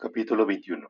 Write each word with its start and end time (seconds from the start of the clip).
Capítulo 0.00 0.46
21 0.46 0.88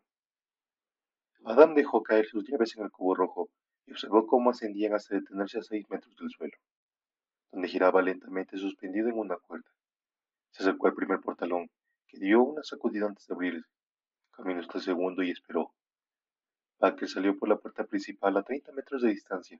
Adam 1.46 1.74
dejó 1.74 2.02
caer 2.02 2.26
sus 2.26 2.46
llaves 2.46 2.76
en 2.76 2.84
el 2.84 2.90
cubo 2.90 3.14
rojo 3.14 3.48
y 3.86 3.92
observó 3.92 4.26
cómo 4.26 4.50
ascendían 4.50 4.92
hasta 4.92 5.14
detenerse 5.14 5.60
a 5.60 5.62
seis 5.62 5.88
metros 5.88 6.14
del 6.16 6.28
suelo, 6.28 6.52
donde 7.50 7.68
giraba 7.68 8.02
lentamente 8.02 8.58
suspendido 8.58 9.08
en 9.08 9.16
una 9.16 9.38
cuerda. 9.38 9.70
Se 10.50 10.62
acercó 10.62 10.88
al 10.88 10.94
primer 10.94 11.20
portalón, 11.20 11.70
que 12.06 12.18
dio 12.18 12.42
una 12.42 12.62
sacudida 12.62 13.06
antes 13.06 13.26
de 13.26 13.34
abrirse. 13.34 13.66
Caminó 14.30 14.60
hasta 14.60 14.76
el 14.76 14.84
segundo 14.84 15.22
y 15.22 15.30
esperó. 15.30 15.72
Packer 16.76 17.08
salió 17.08 17.34
por 17.38 17.48
la 17.48 17.56
puerta 17.56 17.84
principal 17.84 18.36
a 18.36 18.42
treinta 18.42 18.72
metros 18.72 19.00
de 19.00 19.08
distancia, 19.08 19.58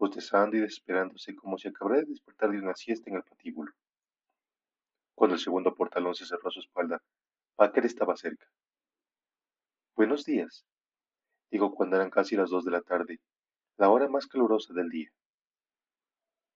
bostezando 0.00 0.56
y 0.56 0.60
desesperándose 0.62 1.36
como 1.36 1.58
si 1.58 1.68
acabara 1.68 1.98
de 1.98 2.06
despertar 2.06 2.50
de 2.50 2.58
una 2.58 2.74
siesta 2.74 3.08
en 3.08 3.18
el 3.18 3.22
patíbulo. 3.22 3.70
Cuando 5.14 5.36
el 5.36 5.40
segundo 5.40 5.76
portalón 5.76 6.16
se 6.16 6.26
cerró 6.26 6.48
a 6.48 6.50
su 6.50 6.58
espalda, 6.58 7.00
Packer 7.54 7.86
estaba 7.86 8.16
cerca. 8.16 8.48
Buenos 10.00 10.24
días, 10.24 10.64
dijo 11.50 11.74
cuando 11.74 11.96
eran 11.96 12.08
casi 12.08 12.34
las 12.34 12.48
dos 12.48 12.64
de 12.64 12.70
la 12.70 12.80
tarde, 12.80 13.20
la 13.76 13.90
hora 13.90 14.08
más 14.08 14.26
calurosa 14.26 14.72
del 14.72 14.88
día. 14.88 15.10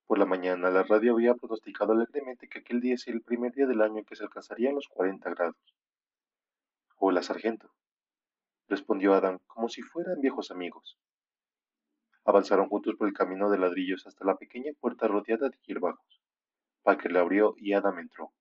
Por 0.06 0.18
la 0.18 0.24
mañana 0.24 0.70
la 0.70 0.82
radio 0.82 1.12
había 1.12 1.34
pronosticado 1.34 1.92
alegremente 1.92 2.48
que 2.48 2.60
aquel 2.60 2.80
día 2.80 2.96
sería 2.96 3.18
el 3.18 3.22
primer 3.22 3.52
día 3.52 3.66
del 3.66 3.82
año 3.82 3.98
en 3.98 4.06
que 4.06 4.16
se 4.16 4.22
alcanzarían 4.22 4.74
los 4.74 4.88
cuarenta 4.88 5.28
grados. 5.28 5.76
Hola, 6.96 7.22
sargento, 7.22 7.70
respondió 8.66 9.12
Adam 9.12 9.38
como 9.46 9.68
si 9.68 9.82
fueran 9.82 10.22
viejos 10.22 10.50
amigos. 10.50 10.98
Avanzaron 12.24 12.70
juntos 12.70 12.94
por 12.96 13.08
el 13.08 13.12
camino 13.12 13.50
de 13.50 13.58
ladrillos 13.58 14.06
hasta 14.06 14.24
la 14.24 14.38
pequeña 14.38 14.72
puerta 14.80 15.06
rodeada 15.06 15.50
de 15.50 15.58
hierbajos. 15.66 16.22
Packer 16.82 17.12
la 17.12 17.20
abrió 17.20 17.52
y 17.58 17.74
Adam 17.74 17.98
entró. 17.98 18.32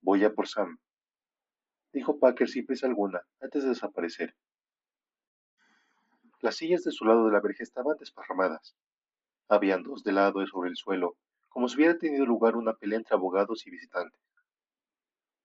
Voy 0.00 0.24
a 0.24 0.32
por 0.32 0.48
Sam, 0.48 0.78
dijo 1.92 2.18
Packer 2.18 2.48
sin 2.48 2.66
prisa 2.66 2.86
alguna, 2.86 3.22
antes 3.40 3.62
de 3.62 3.70
desaparecer. 3.70 4.34
Las 6.40 6.56
sillas 6.56 6.84
de 6.84 6.92
su 6.92 7.04
lado 7.04 7.26
de 7.26 7.32
la 7.32 7.40
verja 7.40 7.62
estaban 7.62 7.96
desparramadas. 7.98 8.76
Habían 9.48 9.82
dos 9.82 10.04
de 10.04 10.12
lado 10.12 10.46
sobre 10.46 10.70
el 10.70 10.76
suelo, 10.76 11.16
como 11.48 11.68
si 11.68 11.76
hubiera 11.76 11.98
tenido 11.98 12.26
lugar 12.26 12.56
una 12.56 12.74
pelea 12.74 12.98
entre 12.98 13.16
abogados 13.16 13.66
y 13.66 13.70
visitantes. 13.70 14.20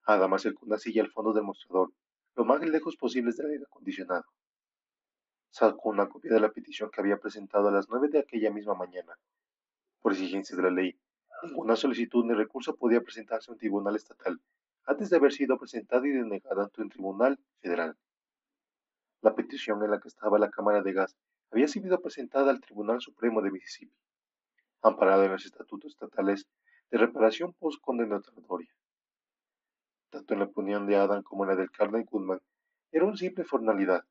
Adam 0.05 0.33
acercó 0.33 0.65
una 0.65 0.77
silla 0.77 1.01
al 1.01 1.11
fondo 1.11 1.33
del 1.33 1.43
mostrador, 1.43 1.91
lo 2.35 2.45
más 2.45 2.61
lejos 2.61 2.97
posible 2.97 3.31
del 3.31 3.51
aire 3.51 3.63
acondicionado. 3.65 4.25
Sacó 5.49 5.89
una 5.89 6.09
copia 6.09 6.33
de 6.33 6.39
la 6.39 6.51
petición 6.51 6.89
que 6.91 6.99
había 6.99 7.17
presentado 7.17 7.69
a 7.69 7.71
las 7.71 7.87
nueve 7.89 8.09
de 8.09 8.19
aquella 8.19 8.51
misma 8.51 8.73
mañana. 8.73 9.17
Por 10.01 10.11
exigencia 10.11 10.57
de 10.57 10.63
la 10.63 10.71
ley, 10.71 10.99
ninguna 11.43 11.75
solicitud 11.75 12.25
ni 12.25 12.33
recurso 12.33 12.75
podía 12.75 13.01
presentarse 13.01 13.49
a 13.49 13.53
un 13.53 13.59
tribunal 13.59 13.95
estatal 13.95 14.41
antes 14.85 15.09
de 15.09 15.17
haber 15.17 15.31
sido 15.31 15.57
presentada 15.57 16.05
y 16.07 16.11
denegada 16.11 16.63
ante 16.63 16.81
un 16.81 16.89
tribunal 16.89 17.39
federal. 17.61 17.97
La 19.21 19.33
petición 19.35 19.81
en 19.83 19.91
la 19.91 19.99
que 19.99 20.09
estaba 20.09 20.37
la 20.37 20.49
Cámara 20.49 20.81
de 20.81 20.93
Gas 20.93 21.15
había 21.51 21.67
sido 21.67 22.01
presentada 22.01 22.51
al 22.51 22.59
Tribunal 22.59 22.99
Supremo 22.99 23.41
de 23.41 23.51
Mississippi, 23.51 23.95
amparada 24.81 25.25
en 25.25 25.31
los 25.31 25.45
estatutos 25.45 25.93
estatales 25.93 26.47
de 26.91 26.97
reparación 26.97 27.53
postcondenatoria. 27.53 28.73
Tanto 30.09 30.33
en 30.33 30.39
la 30.41 30.45
opinión 30.45 30.85
de 30.85 30.97
Adam 30.97 31.23
como 31.23 31.43
en 31.43 31.51
la 31.51 31.55
del 31.55 31.71
Carney 31.71 32.03
Goodman, 32.03 32.41
era 32.91 33.05
una 33.05 33.15
simple 33.15 33.45
formalidad. 33.45 34.03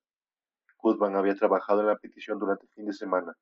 Goodman 0.78 1.17
había 1.17 1.34
trabajado 1.34 1.83
en 1.83 1.89
la 1.89 1.97
petición 1.97 2.39
durante 2.39 2.67
fin 2.69 2.87
de 2.87 2.93
semana. 2.93 3.37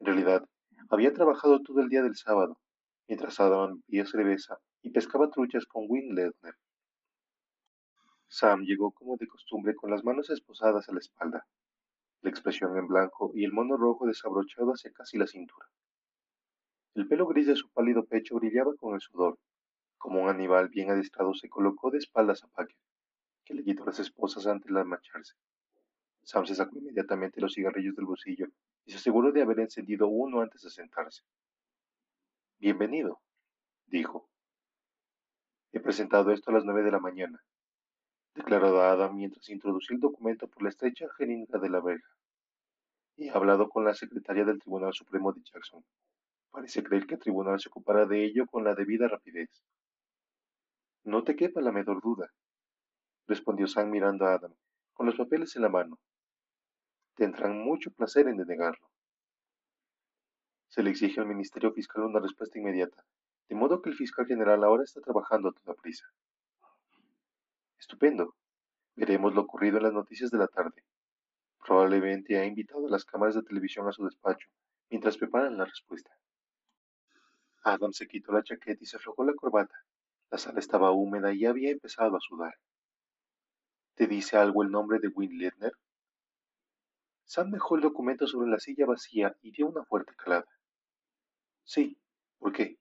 En 0.00 0.06
realidad, 0.06 0.44
había 0.88 1.12
trabajado 1.12 1.60
todo 1.60 1.80
el 1.80 1.88
día 1.88 2.02
del 2.02 2.16
sábado, 2.16 2.58
mientras 3.06 3.38
Adam 3.38 3.82
bebía 3.86 4.06
cerveza 4.06 4.58
y 4.82 4.90
pescaba 4.90 5.30
truchas 5.30 5.66
con 5.66 5.84
Win 5.88 6.14
Ledner. 6.14 6.54
Sam 8.28 8.62
llegó 8.62 8.92
como 8.92 9.16
de 9.16 9.26
costumbre 9.26 9.74
con 9.74 9.90
las 9.90 10.04
manos 10.04 10.30
esposadas 10.30 10.88
a 10.88 10.92
la 10.92 11.00
espalda, 11.00 11.46
la 12.22 12.30
expresión 12.30 12.76
en 12.76 12.86
blanco 12.86 13.32
y 13.34 13.44
el 13.44 13.52
mono 13.52 13.76
rojo 13.76 14.06
desabrochado 14.06 14.72
hacia 14.72 14.92
casi 14.92 15.18
la 15.18 15.26
cintura. 15.26 15.66
El 16.94 17.08
pelo 17.08 17.26
gris 17.26 17.46
de 17.46 17.56
su 17.56 17.68
pálido 17.70 18.04
pecho 18.04 18.36
brillaba 18.36 18.74
con 18.76 18.94
el 18.94 19.00
sudor. 19.00 19.38
Como 19.98 20.22
un 20.22 20.28
animal 20.28 20.68
bien 20.68 20.90
adiestrado 20.90 21.34
se 21.34 21.48
colocó 21.48 21.90
de 21.90 21.98
espaldas 21.98 22.42
a 22.44 22.48
Packer, 22.48 22.76
que 23.44 23.54
le 23.54 23.64
quitó 23.64 23.84
las 23.84 23.98
esposas 23.98 24.46
antes 24.46 24.72
de 24.72 24.84
marcharse. 24.84 25.34
Sam 26.22 26.46
se 26.46 26.54
sacó 26.54 26.78
inmediatamente 26.78 27.40
los 27.40 27.54
cigarrillos 27.54 27.96
del 27.96 28.06
bolsillo 28.06 28.46
y 28.84 28.92
se 28.92 28.98
aseguró 28.98 29.32
de 29.32 29.42
haber 29.42 29.60
encendido 29.60 30.08
uno 30.08 30.40
antes 30.40 30.62
de 30.62 30.70
sentarse. 30.70 31.22
Bienvenido, 32.58 33.20
dijo. 33.86 34.29
He 35.72 35.78
presentado 35.78 36.32
esto 36.32 36.50
a 36.50 36.54
las 36.54 36.64
nueve 36.64 36.82
de 36.82 36.90
la 36.90 36.98
mañana, 36.98 37.40
declaró 38.34 38.80
Adam 38.82 39.14
mientras 39.14 39.48
introducía 39.50 39.94
el 39.94 40.00
documento 40.00 40.48
por 40.48 40.64
la 40.64 40.68
estrecha 40.68 41.06
jeringa 41.16 41.58
de 41.58 41.70
la 41.70 41.80
verja. 41.80 42.12
He 43.16 43.30
hablado 43.30 43.68
con 43.68 43.84
la 43.84 43.94
secretaria 43.94 44.44
del 44.44 44.58
Tribunal 44.58 44.92
Supremo 44.94 45.32
de 45.32 45.42
Jackson. 45.42 45.84
Parece 46.50 46.82
creer 46.82 47.06
que 47.06 47.14
el 47.14 47.20
tribunal 47.20 47.60
se 47.60 47.68
ocupará 47.68 48.04
de 48.06 48.24
ello 48.24 48.46
con 48.46 48.64
la 48.64 48.74
debida 48.74 49.06
rapidez. 49.06 49.62
No 51.04 51.22
te 51.22 51.36
quepa 51.36 51.60
la 51.60 51.70
menor 51.70 52.02
duda, 52.02 52.28
respondió 53.28 53.68
Sam 53.68 53.90
mirando 53.90 54.26
a 54.26 54.34
Adam, 54.34 54.54
con 54.92 55.06
los 55.06 55.14
papeles 55.14 55.54
en 55.54 55.62
la 55.62 55.68
mano. 55.68 55.98
Tendrán 57.14 57.58
mucho 57.58 57.92
placer 57.92 58.26
en 58.26 58.36
denegarlo. 58.36 58.88
Se 60.68 60.82
le 60.82 60.90
exige 60.90 61.20
al 61.20 61.26
Ministerio 61.26 61.72
Fiscal 61.72 62.04
una 62.04 62.20
respuesta 62.20 62.58
inmediata, 62.58 63.04
de 63.50 63.56
modo 63.56 63.82
que 63.82 63.90
el 63.90 63.96
fiscal 63.96 64.26
general 64.26 64.62
ahora 64.62 64.84
está 64.84 65.00
trabajando 65.00 65.48
a 65.48 65.52
toda 65.52 65.74
prisa. 65.74 66.06
Estupendo. 67.80 68.36
Veremos 68.94 69.34
lo 69.34 69.40
ocurrido 69.40 69.78
en 69.78 69.82
las 69.82 69.92
noticias 69.92 70.30
de 70.30 70.38
la 70.38 70.46
tarde. 70.46 70.84
Probablemente 71.58 72.38
ha 72.38 72.46
invitado 72.46 72.86
a 72.86 72.90
las 72.90 73.04
cámaras 73.04 73.34
de 73.34 73.42
televisión 73.42 73.88
a 73.88 73.92
su 73.92 74.04
despacho 74.04 74.48
mientras 74.88 75.16
preparan 75.16 75.58
la 75.58 75.64
respuesta. 75.64 76.16
Adam 77.64 77.92
se 77.92 78.06
quitó 78.06 78.30
la 78.30 78.44
chaqueta 78.44 78.84
y 78.84 78.86
se 78.86 78.98
aflojó 78.98 79.24
la 79.24 79.34
corbata. 79.34 79.74
La 80.30 80.38
sala 80.38 80.60
estaba 80.60 80.92
húmeda 80.92 81.32
y 81.32 81.44
había 81.44 81.72
empezado 81.72 82.16
a 82.16 82.20
sudar. 82.20 82.54
¿Te 83.94 84.06
dice 84.06 84.36
algo 84.36 84.62
el 84.62 84.70
nombre 84.70 85.00
de 85.00 85.08
Win 85.08 85.36
Ledner? 85.38 85.72
Sam 87.24 87.50
dejó 87.50 87.74
el 87.74 87.82
documento 87.82 88.28
sobre 88.28 88.48
la 88.48 88.60
silla 88.60 88.86
vacía 88.86 89.36
y 89.42 89.50
dio 89.50 89.66
una 89.66 89.84
fuerte 89.84 90.14
calada. 90.16 90.46
Sí, 91.64 92.00
¿por 92.38 92.52
qué? 92.52 92.79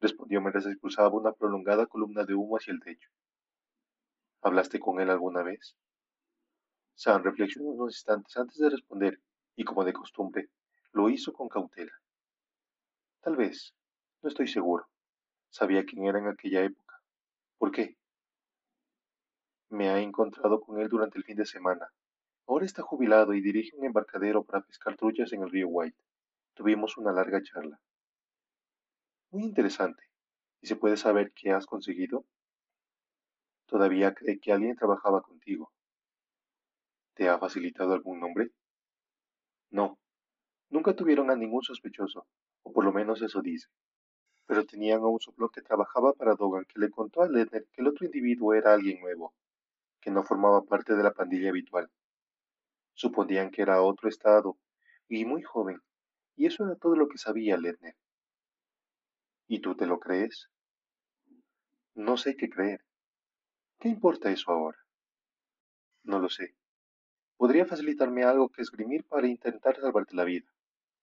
Respondió 0.00 0.40
mientras 0.40 0.66
expulsaba 0.66 1.10
una 1.10 1.32
prolongada 1.32 1.86
columna 1.86 2.24
de 2.24 2.34
humo 2.34 2.56
hacia 2.56 2.72
el 2.72 2.80
techo. 2.80 3.10
¿Hablaste 4.42 4.80
con 4.80 5.00
él 5.00 5.10
alguna 5.10 5.42
vez? 5.42 5.76
Sam 6.94 7.22
reflexionó 7.22 7.70
unos 7.70 7.94
instantes 7.94 8.36
antes 8.36 8.56
de 8.58 8.70
responder, 8.70 9.20
y 9.56 9.64
como 9.64 9.84
de 9.84 9.92
costumbre, 9.92 10.48
lo 10.92 11.08
hizo 11.08 11.32
con 11.32 11.48
cautela. 11.48 11.92
Tal 13.20 13.36
vez, 13.36 13.74
no 14.22 14.28
estoy 14.28 14.48
seguro. 14.48 14.86
Sabía 15.50 15.84
quién 15.84 16.06
era 16.06 16.18
en 16.18 16.28
aquella 16.28 16.62
época. 16.62 17.00
¿Por 17.58 17.70
qué? 17.70 17.96
Me 19.68 19.88
ha 19.88 20.00
encontrado 20.00 20.60
con 20.60 20.80
él 20.80 20.88
durante 20.88 21.18
el 21.18 21.24
fin 21.24 21.36
de 21.36 21.44
semana. 21.44 21.92
Ahora 22.46 22.66
está 22.66 22.82
jubilado 22.82 23.34
y 23.34 23.40
dirige 23.40 23.76
un 23.76 23.84
embarcadero 23.84 24.42
para 24.42 24.64
pescar 24.64 24.96
truchas 24.96 25.32
en 25.32 25.42
el 25.42 25.50
río 25.50 25.68
White. 25.68 25.96
Tuvimos 26.54 26.96
una 26.96 27.12
larga 27.12 27.42
charla. 27.42 27.78
Muy 29.32 29.44
interesante. 29.44 30.02
¿Y 30.60 30.66
se 30.66 30.74
puede 30.74 30.96
saber 30.96 31.32
qué 31.32 31.52
has 31.52 31.64
conseguido? 31.64 32.24
Todavía 33.66 34.12
cree 34.12 34.40
que 34.40 34.52
alguien 34.52 34.74
trabajaba 34.74 35.22
contigo. 35.22 35.70
¿Te 37.14 37.28
ha 37.28 37.38
facilitado 37.38 37.92
algún 37.92 38.18
nombre? 38.18 38.50
No. 39.70 40.00
Nunca 40.68 40.96
tuvieron 40.96 41.30
a 41.30 41.36
ningún 41.36 41.62
sospechoso, 41.62 42.26
o 42.64 42.72
por 42.72 42.84
lo 42.84 42.92
menos 42.92 43.22
eso 43.22 43.40
dice. 43.40 43.68
Pero 44.46 44.66
tenían 44.66 45.00
a 45.00 45.06
un 45.06 45.20
soplo 45.20 45.48
que 45.48 45.62
trabajaba 45.62 46.12
para 46.12 46.34
Dogan 46.34 46.64
que 46.64 46.80
le 46.80 46.90
contó 46.90 47.22
a 47.22 47.28
Ledner 47.28 47.68
que 47.72 47.82
el 47.82 47.86
otro 47.86 48.06
individuo 48.06 48.54
era 48.54 48.72
alguien 48.72 49.00
nuevo, 49.00 49.32
que 50.00 50.10
no 50.10 50.24
formaba 50.24 50.64
parte 50.64 50.96
de 50.96 51.04
la 51.04 51.12
pandilla 51.12 51.50
habitual. 51.50 51.88
Suponían 52.94 53.52
que 53.52 53.62
era 53.62 53.80
otro 53.80 54.08
estado, 54.08 54.58
y 55.08 55.24
muy 55.24 55.42
joven, 55.42 55.80
y 56.34 56.46
eso 56.46 56.64
era 56.64 56.74
todo 56.74 56.96
lo 56.96 57.06
que 57.06 57.18
sabía 57.18 57.56
Ledner. 57.56 57.94
¿Y 59.52 59.58
tú 59.58 59.74
te 59.74 59.84
lo 59.84 59.98
crees? 59.98 60.48
No 61.96 62.16
sé 62.16 62.36
qué 62.36 62.48
creer. 62.48 62.84
¿Qué 63.80 63.88
importa 63.88 64.30
eso 64.30 64.52
ahora? 64.52 64.78
No 66.04 66.20
lo 66.20 66.28
sé. 66.28 66.54
Podría 67.36 67.66
facilitarme 67.66 68.22
algo 68.22 68.50
que 68.50 68.62
esgrimir 68.62 69.04
para 69.08 69.26
intentar 69.26 69.74
salvarte 69.74 70.14
la 70.14 70.22
vida. 70.22 70.46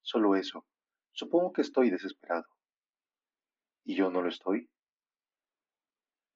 Solo 0.01 0.37
eso. 0.37 0.65
Supongo 1.11 1.51
que 1.51 1.61
estoy 1.61 1.89
desesperado. 1.89 2.45
¿Y 3.83 3.97
yo 3.97 4.09
no 4.09 4.21
lo 4.21 4.29
estoy? 4.29 4.69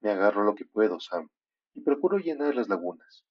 Me 0.02 0.12
agarro 0.12 0.44
lo 0.44 0.54
que 0.54 0.66
puedo, 0.66 1.00
Sam, 1.00 1.30
y 1.74 1.80
procuro 1.80 2.18
llenar 2.18 2.56
las 2.56 2.68
lagunas. 2.68 3.24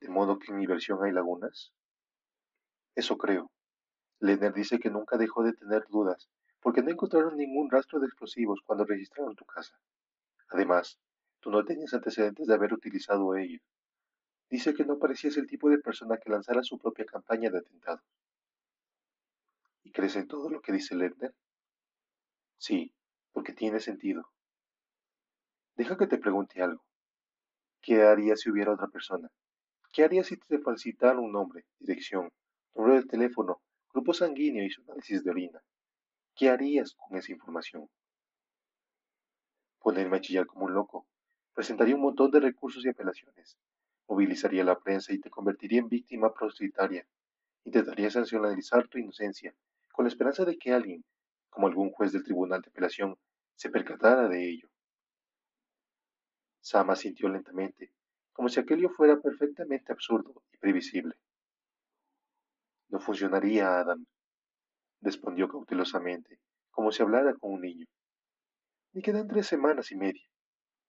¿De 0.00 0.08
modo 0.08 0.38
que 0.38 0.50
en 0.50 0.56
mi 0.56 0.66
versión 0.66 1.04
hay 1.04 1.12
lagunas? 1.12 1.74
Eso 2.94 3.18
creo. 3.18 3.50
Lenner 4.18 4.54
dice 4.54 4.78
que 4.78 4.88
nunca 4.88 5.18
dejó 5.18 5.42
de 5.42 5.52
tener 5.52 5.84
dudas, 5.90 6.30
porque 6.64 6.82
no 6.82 6.90
encontraron 6.90 7.36
ningún 7.36 7.70
rastro 7.70 8.00
de 8.00 8.06
explosivos 8.06 8.62
cuando 8.64 8.86
registraron 8.86 9.36
tu 9.36 9.44
casa. 9.44 9.78
Además, 10.48 10.98
Tú 11.44 11.50
no 11.50 11.62
tenías 11.62 11.92
antecedentes 11.92 12.46
de 12.46 12.54
haber 12.54 12.72
utilizado 12.72 13.36
ello. 13.36 13.60
Dice 14.48 14.72
que 14.72 14.86
no 14.86 14.98
parecías 14.98 15.36
el 15.36 15.46
tipo 15.46 15.68
de 15.68 15.76
persona 15.76 16.16
que 16.16 16.30
lanzara 16.30 16.62
su 16.62 16.78
propia 16.78 17.04
campaña 17.04 17.50
de 17.50 17.58
atentados. 17.58 18.00
¿Y 19.82 19.92
crees 19.92 20.16
en 20.16 20.26
todo 20.26 20.48
lo 20.48 20.62
que 20.62 20.72
dice 20.72 20.96
Lerner? 20.96 21.34
Sí, 22.56 22.94
porque 23.30 23.52
tiene 23.52 23.80
sentido. 23.80 24.32
Deja 25.76 25.98
que 25.98 26.06
te 26.06 26.16
pregunte 26.16 26.62
algo. 26.62 26.82
¿Qué 27.82 28.00
harías 28.00 28.40
si 28.40 28.50
hubiera 28.50 28.72
otra 28.72 28.88
persona? 28.88 29.28
¿Qué 29.92 30.02
harías 30.02 30.28
si 30.28 30.38
te 30.38 30.60
falsitaran 30.60 31.18
un 31.18 31.32
nombre, 31.32 31.66
dirección, 31.78 32.30
número 32.74 32.94
de 32.94 33.04
teléfono, 33.04 33.60
grupo 33.92 34.14
sanguíneo 34.14 34.64
y 34.64 34.70
su 34.70 34.80
análisis 34.80 35.22
de 35.22 35.30
orina? 35.30 35.60
¿Qué 36.36 36.48
harías 36.48 36.94
con 36.94 37.16
esa 37.16 37.30
información? 37.30 37.88
Ponerme 39.78 40.16
a 40.16 40.20
chillar 40.20 40.46
como 40.46 40.64
un 40.64 40.74
loco. 40.74 41.06
Presentaría 41.54 41.94
un 41.94 42.00
montón 42.00 42.32
de 42.32 42.40
recursos 42.40 42.84
y 42.84 42.88
apelaciones. 42.88 43.56
Movilizaría 44.08 44.64
la 44.64 44.80
prensa 44.80 45.12
y 45.12 45.20
te 45.20 45.30
convertiría 45.30 45.78
en 45.78 45.88
víctima 45.88 46.34
prostitutaria. 46.34 47.06
Intentaría 47.62 48.10
sancionalizar 48.10 48.88
tu 48.88 48.98
inocencia, 48.98 49.54
con 49.92 50.06
la 50.06 50.08
esperanza 50.08 50.44
de 50.44 50.58
que 50.58 50.72
alguien, 50.72 51.04
como 51.50 51.68
algún 51.68 51.90
juez 51.90 52.12
del 52.12 52.24
tribunal 52.24 52.62
de 52.62 52.70
apelación, 52.70 53.16
se 53.54 53.70
percatara 53.70 54.28
de 54.28 54.48
ello. 54.48 54.68
Sama 56.60 56.96
sintió 56.96 57.28
lentamente, 57.28 57.92
como 58.32 58.48
si 58.48 58.58
aquello 58.58 58.90
fuera 58.90 59.20
perfectamente 59.20 59.92
absurdo 59.92 60.42
y 60.52 60.56
previsible. 60.56 61.14
No 62.88 62.98
funcionaría, 62.98 63.78
Adam, 63.78 64.04
respondió 65.04 65.48
cautelosamente, 65.48 66.38
como 66.70 66.90
si 66.90 67.02
hablara 67.02 67.34
con 67.34 67.52
un 67.52 67.60
niño. 67.60 67.86
Me 68.92 69.02
quedan 69.02 69.28
tres 69.28 69.46
semanas 69.46 69.92
y 69.92 69.96
media. 69.96 70.26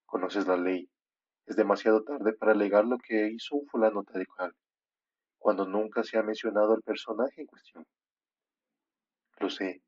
Conoces 0.06 0.46
la 0.46 0.56
ley. 0.56 0.88
Es 1.44 1.56
demasiado 1.56 2.02
tarde 2.02 2.32
para 2.32 2.52
alegar 2.52 2.84
lo 2.84 2.98
que 2.98 3.28
hizo 3.28 3.56
un 3.56 3.66
fulano 3.66 4.02
tal 4.04 4.26
cuando 5.38 5.66
nunca 5.66 6.02
se 6.02 6.18
ha 6.18 6.22
mencionado 6.22 6.72
al 6.72 6.82
personaje 6.82 7.42
en 7.42 7.46
cuestión. 7.46 7.86
Lo 9.38 9.50
sé, 9.50 9.82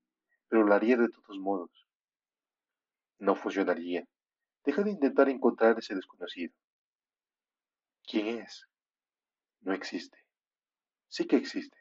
pero 0.49 0.63
lo 0.63 0.75
haría 0.75 0.97
de 0.97 1.09
todos 1.09 1.39
modos. 1.39 1.71
No 3.19 3.35
funcionaría. 3.35 4.05
Deja 4.65 4.83
de 4.83 4.91
intentar 4.91 5.29
encontrar 5.29 5.79
ese 5.79 5.95
desconocido. 5.95 6.55
¿Quién 8.07 8.41
es? 8.41 8.67
No 9.61 9.73
existe. 9.73 10.19
Sí 11.09 11.27
que 11.27 11.37
existe. 11.37 11.79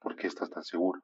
¿Por 0.00 0.16
qué 0.16 0.26
estás 0.26 0.50
tan 0.50 0.64
seguro? 0.64 1.00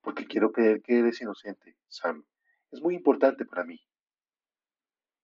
Porque 0.00 0.26
quiero 0.26 0.52
creer 0.52 0.82
que 0.82 0.98
eres 0.98 1.20
inocente, 1.20 1.76
Sam. 1.88 2.24
Es 2.70 2.80
muy 2.80 2.94
importante 2.94 3.44
para 3.44 3.64
mí. 3.64 3.80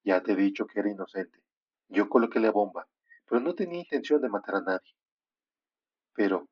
Ya 0.05 0.23
te 0.23 0.33
he 0.33 0.37
dicho 0.37 0.67
que 0.67 0.81
era 0.81 0.91
inocente. 0.91 1.41
Yo 1.89 2.09
coloqué 2.09 2.41
la 2.41 2.51
bomba, 2.51 2.89
pero 3.29 3.41
no 3.41 3.55
tenía 3.55 3.81
intención 3.81 4.21
de 4.21 4.29
matar 4.29 4.57
a 4.57 4.61
nadie. 4.61 4.95
Pero, 6.15 6.49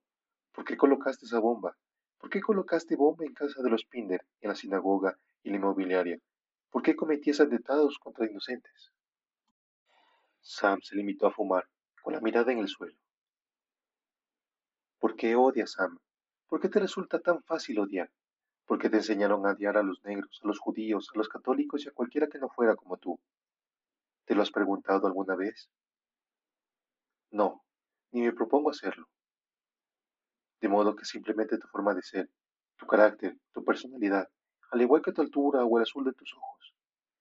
¿por 0.52 0.64
qué 0.64 0.76
colocaste 0.76 1.26
esa 1.26 1.38
bomba? 1.38 1.76
¿Por 2.18 2.30
qué 2.30 2.40
colocaste 2.40 2.96
bomba 2.96 3.24
en 3.24 3.34
casa 3.34 3.62
de 3.62 3.70
los 3.70 3.84
Pinder, 3.84 4.24
en 4.40 4.48
la 4.48 4.54
sinagoga 4.54 5.18
y 5.42 5.50
la 5.50 5.56
inmobiliaria? 5.56 6.18
¿Por 6.70 6.82
qué 6.82 6.96
cometías 6.96 7.40
atentados 7.40 7.98
contra 7.98 8.26
inocentes? 8.26 8.92
Sam 10.40 10.80
se 10.82 10.96
limitó 10.96 11.26
a 11.26 11.32
fumar, 11.32 11.68
con 12.02 12.12
la 12.12 12.20
mirada 12.20 12.52
en 12.52 12.58
el 12.58 12.68
suelo. 12.68 12.96
¿Por 14.98 15.16
qué 15.16 15.36
odias, 15.36 15.72
Sam? 15.72 15.98
¿Por 16.54 16.60
qué 16.60 16.68
te 16.68 16.78
resulta 16.78 17.18
tan 17.18 17.42
fácil 17.42 17.80
odiar? 17.80 18.08
¿Por 18.64 18.78
qué 18.78 18.88
te 18.88 18.98
enseñaron 18.98 19.44
a 19.44 19.54
odiar 19.54 19.76
a 19.76 19.82
los 19.82 20.04
negros, 20.04 20.38
a 20.40 20.46
los 20.46 20.60
judíos, 20.60 21.10
a 21.12 21.18
los 21.18 21.28
católicos 21.28 21.84
y 21.84 21.88
a 21.88 21.92
cualquiera 21.92 22.28
que 22.28 22.38
no 22.38 22.48
fuera 22.48 22.76
como 22.76 22.96
tú? 22.96 23.18
¿Te 24.24 24.36
lo 24.36 24.42
has 24.42 24.52
preguntado 24.52 25.08
alguna 25.08 25.34
vez? 25.34 25.68
No, 27.32 27.64
ni 28.12 28.22
me 28.22 28.32
propongo 28.32 28.70
hacerlo. 28.70 29.08
De 30.60 30.68
modo 30.68 30.94
que 30.94 31.04
simplemente 31.04 31.58
tu 31.58 31.66
forma 31.66 31.92
de 31.92 32.02
ser, 32.02 32.30
tu 32.76 32.86
carácter, 32.86 33.36
tu 33.52 33.64
personalidad, 33.64 34.28
al 34.70 34.80
igual 34.80 35.02
que 35.02 35.10
tu 35.10 35.22
altura 35.22 35.64
o 35.64 35.78
el 35.78 35.82
azul 35.82 36.04
de 36.04 36.12
tus 36.12 36.32
ojos, 36.34 36.72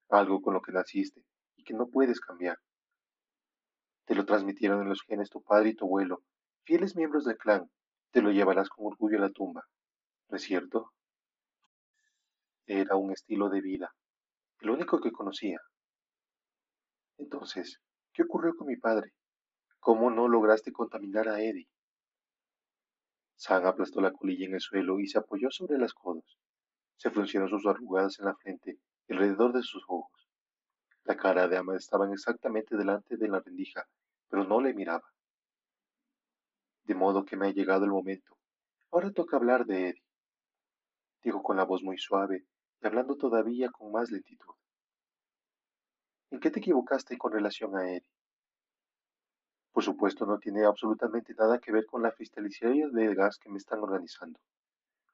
algo 0.10 0.44
con 0.44 0.54
lo 0.54 0.62
que 0.62 0.74
naciste 0.74 1.26
y 1.56 1.64
que 1.64 1.74
no 1.74 1.88
puedes 1.88 2.20
cambiar. 2.20 2.60
Te 4.06 4.14
lo 4.14 4.28
transmitieron 4.28 4.84
en 4.84 4.90
los 4.90 5.02
genes 5.02 5.32
tu 5.32 5.42
padre 5.42 5.70
y 5.70 5.74
tu 5.74 5.86
abuelo, 5.86 6.22
fieles 6.66 6.96
miembros 6.96 7.26
del 7.26 7.40
clan, 7.40 7.68
te 8.14 8.22
lo 8.22 8.32
llevarás 8.32 8.70
con 8.70 8.86
orgullo 8.86 9.18
a 9.18 9.22
la 9.22 9.32
tumba, 9.32 9.64
¿no 10.30 10.38
es 10.38 10.44
cierto? 10.44 10.92
Era 12.68 12.96
un 12.96 13.12
estilo 13.12 13.50
de 13.50 13.60
vida, 13.60 13.92
el 14.60 14.70
único 14.70 15.02
que 15.02 15.12
conocía. 15.12 15.58
Entonces, 17.18 17.80
¿qué 18.14 18.22
ocurrió 18.22 18.56
con 18.56 18.68
mi 18.68 18.78
padre? 18.78 19.14
¿Cómo 19.80 20.12
no 20.12 20.28
lograste 20.28 20.72
contaminar 20.72 21.28
a 21.28 21.42
Eddie? 21.42 21.68
Sam 23.36 23.66
aplastó 23.66 24.00
la 24.00 24.14
colilla 24.14 24.46
en 24.46 24.54
el 24.54 24.62
suelo 24.62 25.00
y 25.00 25.08
se 25.08 25.18
apoyó 25.18 25.50
sobre 25.50 25.80
las 25.80 25.94
codos. 25.96 26.38
Se 26.98 27.10
fruncieron 27.10 27.50
sus 27.50 27.66
arrugadas 27.66 28.20
en 28.20 28.26
la 28.26 28.36
frente 28.36 28.78
y 29.08 29.14
alrededor 29.14 29.54
de 29.54 29.64
sus 29.64 29.84
ojos. 29.88 30.30
La 31.04 31.18
cara 31.18 31.48
de 31.48 31.58
Ama 31.58 31.76
estaba 31.76 32.08
exactamente 32.14 32.78
delante 32.78 33.18
de 33.18 33.28
la 33.28 33.40
rendija, 33.40 33.84
pero 34.30 34.44
no 34.44 34.62
le 34.62 34.76
miraba. 34.76 35.04
De 36.84 36.96
modo 36.96 37.26
que 37.26 37.38
me 37.38 37.48
ha 37.48 37.52
llegado 37.52 37.86
el 37.86 37.92
momento. 37.92 38.38
Ahora 38.92 39.12
toca 39.12 39.38
hablar 39.38 39.66
de 39.66 39.90
Eddie, 39.90 40.04
dijo 41.24 41.42
con 41.42 41.58
la 41.58 41.64
voz 41.64 41.82
muy 41.84 41.98
suave 41.98 42.46
y 42.82 42.88
hablando 42.88 43.16
todavía 43.16 43.70
con 43.72 43.92
más 43.92 44.12
lentitud. 44.12 44.54
¿En 46.30 46.40
qué 46.40 46.52
te 46.52 46.60
equivocaste 46.60 47.18
con 47.18 47.32
relación 47.32 47.76
a 47.78 47.90
Eddie? 47.90 48.10
Por 49.72 49.84
supuesto, 49.84 50.26
no 50.26 50.38
tiene 50.38 50.66
absolutamente 50.66 51.34
nada 51.34 51.60
que 51.60 51.72
ver 51.72 51.86
con 51.86 52.04
la 52.04 52.12
fiscalización 52.12 52.92
de 52.92 53.16
gas 53.16 53.40
que 53.40 53.50
me 53.50 53.58
están 53.58 53.80
organizando. 53.80 54.40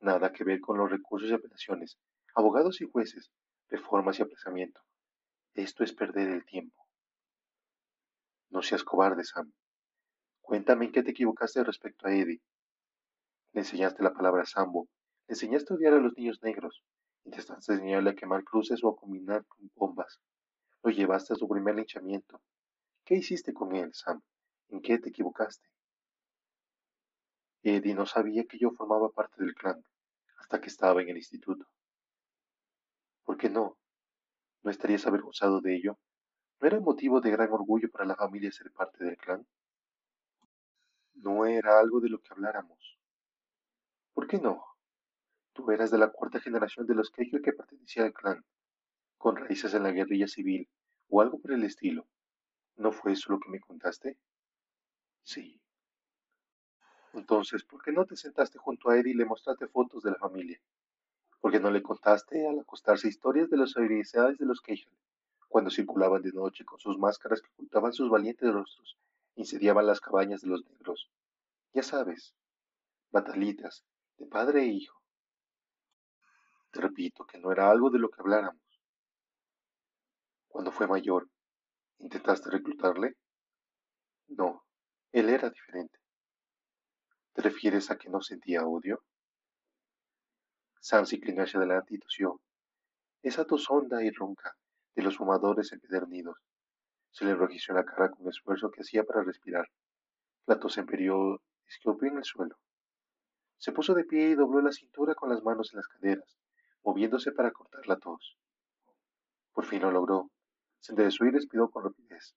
Nada 0.01 0.31
que 0.33 0.43
ver 0.43 0.59
con 0.59 0.77
los 0.77 0.89
recursos 0.89 1.29
y 1.29 1.33
apelaciones, 1.33 1.97
abogados 2.35 2.81
y 2.81 2.89
jueces, 2.89 3.31
reformas 3.69 4.19
y 4.19 4.23
aplazamiento. 4.23 4.81
Esto 5.53 5.83
es 5.83 5.93
perder 5.93 6.29
el 6.29 6.45
tiempo. 6.45 6.85
No 8.49 8.61
seas 8.61 8.83
cobarde, 8.83 9.23
Sam. 9.23 9.53
Cuéntame 10.49 10.85
en 10.85 10.91
qué 10.91 11.03
te 11.03 11.11
equivocaste 11.11 11.63
respecto 11.63 12.07
a 12.07 12.11
Eddie. 12.11 12.41
Le 13.53 13.61
enseñaste 13.61 14.01
la 14.01 14.13
palabra 14.13 14.47
sambo, 14.47 14.89
le 15.27 15.33
enseñaste 15.33 15.71
a 15.71 15.75
odiar 15.75 15.93
a 15.93 15.99
los 15.99 16.17
niños 16.17 16.41
negros, 16.41 16.83
intentaste 17.23 17.73
enseñarle 17.73 18.09
a 18.09 18.15
quemar 18.15 18.43
cruces 18.43 18.83
o 18.83 18.89
a 18.89 18.95
combinar 18.95 19.45
con 19.45 19.69
bombas. 19.75 20.19
Lo 20.81 20.89
llevaste 20.89 21.33
a 21.33 21.35
su 21.35 21.47
primer 21.47 21.75
linchamiento. 21.75 22.41
¿Qué 23.05 23.13
hiciste 23.13 23.53
con 23.53 23.75
él, 23.75 23.93
Sam? 23.93 24.23
¿En 24.69 24.81
qué 24.81 24.97
te 24.97 25.09
equivocaste? 25.09 25.69
Eddie 27.61 27.93
no 27.93 28.07
sabía 28.07 28.43
que 28.45 28.57
yo 28.57 28.71
formaba 28.71 29.11
parte 29.11 29.43
del 29.43 29.53
clan 29.53 29.85
hasta 30.39 30.59
que 30.59 30.69
estaba 30.69 30.99
en 31.03 31.09
el 31.09 31.17
instituto. 31.17 31.67
¿Por 33.23 33.37
qué 33.37 33.51
no? 33.51 33.77
¿No 34.63 34.71
estarías 34.71 35.05
avergonzado 35.05 35.61
de 35.61 35.75
ello? 35.75 35.99
¿No 36.59 36.67
era 36.67 36.79
motivo 36.79 37.21
de 37.21 37.29
gran 37.29 37.51
orgullo 37.51 37.91
para 37.91 38.05
la 38.05 38.15
familia 38.15 38.51
ser 38.51 38.71
parte 38.71 39.03
del 39.03 39.15
clan? 39.15 39.45
No 41.21 41.45
era 41.45 41.79
algo 41.79 41.99
de 41.99 42.09
lo 42.09 42.21
que 42.21 42.29
habláramos. 42.31 42.97
¿Por 44.13 44.27
qué 44.27 44.37
no? 44.37 44.63
Tú 45.53 45.69
eras 45.71 45.91
de 45.91 45.97
la 45.97 46.11
cuarta 46.11 46.39
generación 46.39 46.87
de 46.87 46.95
los 46.95 47.11
Kegel 47.11 47.41
que 47.41 47.51
pertenecía 47.51 48.03
al 48.03 48.13
clan 48.13 48.45
con 49.17 49.35
raíces 49.35 49.73
en 49.73 49.83
la 49.83 49.91
guerrilla 49.91 50.27
civil 50.27 50.69
o 51.09 51.21
algo 51.21 51.39
por 51.39 51.51
el 51.51 51.63
estilo. 51.65 52.07
¿No 52.77 52.93
fue 52.93 53.11
eso 53.11 53.33
lo 53.33 53.39
que 53.39 53.49
me 53.49 53.59
contaste? 53.59 54.17
Sí. 55.23 55.61
Entonces, 57.13 57.65
¿por 57.65 57.83
qué 57.83 57.91
no 57.91 58.05
te 58.05 58.15
sentaste 58.15 58.57
junto 58.57 58.89
a 58.89 58.97
Eddie 58.97 59.11
y 59.11 59.17
le 59.17 59.25
mostraste 59.25 59.67
fotos 59.67 60.03
de 60.03 60.11
la 60.11 60.17
familia? 60.17 60.61
¿Por 61.41 61.51
qué 61.51 61.59
no 61.59 61.69
le 61.69 61.83
contaste 61.83 62.47
al 62.47 62.59
acostarse 62.59 63.09
historias 63.09 63.49
de 63.49 63.57
las 63.57 63.75
habilidades 63.75 64.37
de 64.37 64.45
los 64.45 64.61
Keijan, 64.61 64.93
cuando 65.49 65.69
circulaban 65.69 66.21
de 66.21 66.31
noche 66.31 66.63
con 66.63 66.79
sus 66.79 66.97
máscaras 66.97 67.41
que 67.41 67.49
ocultaban 67.49 67.91
sus 67.91 68.09
valientes 68.09 68.53
rostros, 68.53 68.97
incendiaban 69.39 69.87
las 69.87 70.01
cabañas 70.01 70.41
de 70.41 70.49
los 70.49 70.65
negros? 70.65 71.09
Ya 71.73 71.81
sabes, 71.81 72.35
batalitas, 73.09 73.85
de 74.17 74.25
padre 74.25 74.63
e 74.63 74.67
hijo. 74.67 74.99
Te 76.71 76.81
repito 76.81 77.25
que 77.25 77.39
no 77.39 77.51
era 77.51 77.69
algo 77.71 77.89
de 77.89 77.99
lo 77.99 78.09
que 78.09 78.19
habláramos. 78.19 78.61
Cuando 80.49 80.73
fue 80.73 80.87
mayor, 80.87 81.29
¿intentaste 81.99 82.49
reclutarle? 82.49 83.15
No, 84.27 84.65
él 85.13 85.29
era 85.29 85.49
diferente. 85.49 85.97
¿Te 87.33 87.41
refieres 87.41 87.89
a 87.91 87.97
que 87.97 88.09
no 88.09 88.21
sentía 88.21 88.65
odio? 88.65 89.01
Sam 90.81 91.05
se 91.05 91.15
inclinó 91.15 91.43
hacia 91.43 91.59
adelante 91.59 91.95
y 91.95 91.99
tosió. 91.99 92.41
Esa 93.21 93.45
tos 93.45 93.69
honda 93.69 94.03
y 94.03 94.09
ronca 94.11 94.53
de 94.95 95.03
los 95.03 95.15
fumadores 95.15 95.71
empedernidos. 95.71 96.37
Se 97.11 97.25
le 97.25 97.31
enrojeció 97.31 97.73
la 97.73 97.85
cara 97.85 98.09
con 98.09 98.21
el 98.23 98.29
esfuerzo 98.29 98.71
que 98.71 98.81
hacía 98.81 99.03
para 99.03 99.23
respirar. 99.23 99.67
La 100.45 100.59
tos 100.59 100.77
emperió 100.77 101.41
escupía 101.67 102.09
en 102.09 102.17
el 102.17 102.23
suelo. 102.23 102.55
Se 103.57 103.71
puso 103.71 103.93
de 103.93 104.05
pie 104.05 104.29
y 104.29 104.35
dobló 104.35 104.61
la 104.61 104.71
cintura 104.71 105.15
con 105.15 105.29
las 105.29 105.43
manos 105.43 105.73
en 105.73 105.77
las 105.77 105.87
caderas, 105.87 106.37
moviéndose 106.83 107.31
para 107.31 107.51
cortar 107.51 107.85
la 107.87 107.97
tos. 107.97 108.37
Por 109.53 109.65
fin 109.65 109.81
lo 109.81 109.91
logró, 109.91 110.29
Se 110.79 110.93
enderezó 110.93 111.25
y 111.25 111.31
respiró 111.31 111.69
con 111.69 111.83
rapidez. 111.83 112.35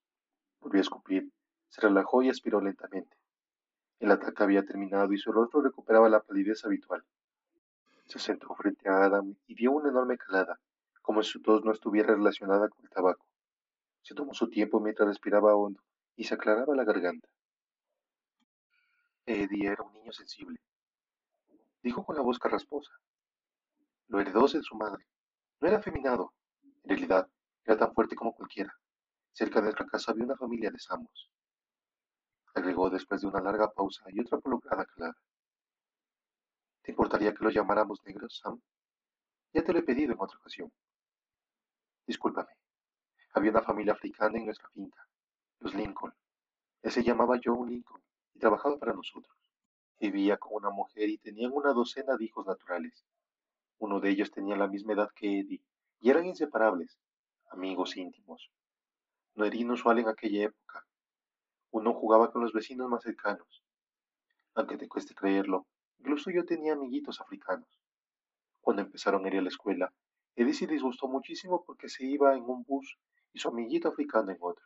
Volvió 0.60 0.80
a 0.80 0.82
escupir, 0.82 1.30
se 1.68 1.80
relajó 1.80 2.22
y 2.22 2.28
aspiró 2.28 2.60
lentamente. 2.60 3.16
El 4.00 4.10
ataque 4.10 4.42
había 4.42 4.64
terminado 4.64 5.12
y 5.12 5.18
su 5.18 5.30
rostro 5.30 5.62
recuperaba 5.62 6.08
la 6.08 6.20
palidez 6.20 6.64
habitual. 6.64 7.04
Se 8.06 8.18
sentó 8.18 8.52
frente 8.56 8.88
a 8.88 9.04
Adam 9.04 9.36
y 9.46 9.54
dio 9.54 9.70
una 9.70 9.90
enorme 9.90 10.18
calada, 10.18 10.58
como 11.02 11.22
si 11.22 11.30
su 11.30 11.40
tos 11.40 11.64
no 11.64 11.70
estuviera 11.70 12.14
relacionada 12.14 12.68
con 12.68 12.84
el 12.84 12.90
tabaco. 12.90 13.24
Se 14.02 14.14
tomó 14.14 14.34
su 14.34 14.48
tiempo 14.48 14.80
mientras 14.80 15.08
respiraba 15.08 15.54
hondo 15.54 15.80
y 16.16 16.24
se 16.24 16.34
aclaraba 16.34 16.74
la 16.74 16.84
garganta. 16.84 17.28
Eddie 19.24 19.68
era 19.68 19.82
un 19.82 19.92
niño 19.92 20.12
sensible, 20.12 20.58
dijo 21.82 22.04
con 22.04 22.16
la 22.16 22.22
voz 22.22 22.38
carrasposa. 22.38 22.92
Lo 24.08 24.20
heredó 24.20 24.46
de 24.46 24.62
su 24.62 24.74
madre. 24.76 25.06
No 25.60 25.68
era 25.68 25.78
afeminado. 25.78 26.34
En 26.82 26.90
realidad, 26.90 27.28
era 27.64 27.78
tan 27.78 27.94
fuerte 27.94 28.16
como 28.16 28.34
cualquiera. 28.34 28.76
Cerca 29.32 29.60
de 29.60 29.64
nuestra 29.64 29.86
casa 29.86 30.10
había 30.10 30.24
una 30.24 30.36
familia 30.36 30.70
de 30.70 30.78
Samos. 30.78 31.30
Agregó 32.54 32.90
después 32.90 33.22
de 33.22 33.28
una 33.28 33.40
larga 33.40 33.70
pausa 33.70 34.04
y 34.08 34.20
otra 34.20 34.38
prolongada 34.38 34.84
calada. 34.84 35.16
¿Te 36.82 36.90
importaría 36.90 37.32
que 37.32 37.44
los 37.44 37.54
llamáramos 37.54 38.00
negros, 38.04 38.40
Sam? 38.42 38.60
Ya 39.54 39.62
te 39.62 39.72
lo 39.72 39.78
he 39.78 39.82
pedido 39.82 40.12
en 40.12 40.20
otra 40.20 40.36
ocasión. 40.38 40.70
Discúlpame. 42.06 42.61
Había 43.34 43.50
una 43.50 43.62
familia 43.62 43.94
africana 43.94 44.38
en 44.38 44.44
nuestra 44.44 44.68
finca, 44.68 45.08
los 45.60 45.74
Lincoln. 45.74 46.12
Él 46.82 46.92
se 46.92 47.02
llamaba 47.02 47.40
John 47.42 47.66
Lincoln 47.66 48.02
y 48.34 48.38
trabajaba 48.38 48.78
para 48.78 48.92
nosotros. 48.92 49.34
Vivía 49.98 50.36
con 50.36 50.52
una 50.54 50.68
mujer 50.68 51.08
y 51.08 51.16
tenían 51.16 51.52
una 51.54 51.72
docena 51.72 52.16
de 52.16 52.24
hijos 52.26 52.46
naturales. 52.46 53.06
Uno 53.78 54.00
de 54.00 54.10
ellos 54.10 54.30
tenía 54.30 54.54
la 54.56 54.68
misma 54.68 54.92
edad 54.92 55.10
que 55.14 55.40
Eddie 55.40 55.62
y 56.00 56.10
eran 56.10 56.26
inseparables, 56.26 56.98
amigos 57.50 57.96
íntimos. 57.96 58.50
No 59.34 59.46
era 59.46 59.56
inusual 59.56 60.00
en 60.00 60.08
aquella 60.08 60.44
época. 60.44 60.84
Uno 61.70 61.94
jugaba 61.94 62.32
con 62.32 62.42
los 62.42 62.52
vecinos 62.52 62.90
más 62.90 63.02
cercanos. 63.02 63.64
Aunque 64.54 64.76
te 64.76 64.88
cueste 64.88 65.14
creerlo, 65.14 65.66
incluso 66.00 66.30
yo 66.30 66.44
tenía 66.44 66.74
amiguitos 66.74 67.18
africanos. 67.20 67.80
Cuando 68.60 68.82
empezaron 68.82 69.24
a 69.24 69.28
ir 69.28 69.38
a 69.38 69.42
la 69.42 69.48
escuela, 69.48 69.90
Eddie 70.36 70.52
se 70.52 70.66
disgustó 70.66 71.08
muchísimo 71.08 71.64
porque 71.64 71.88
se 71.88 72.04
iba 72.04 72.36
en 72.36 72.42
un 72.42 72.62
bus 72.64 72.98
y 73.32 73.38
su 73.38 73.48
amiguito 73.48 73.88
africano 73.88 74.30
en 74.30 74.38
otro. 74.40 74.64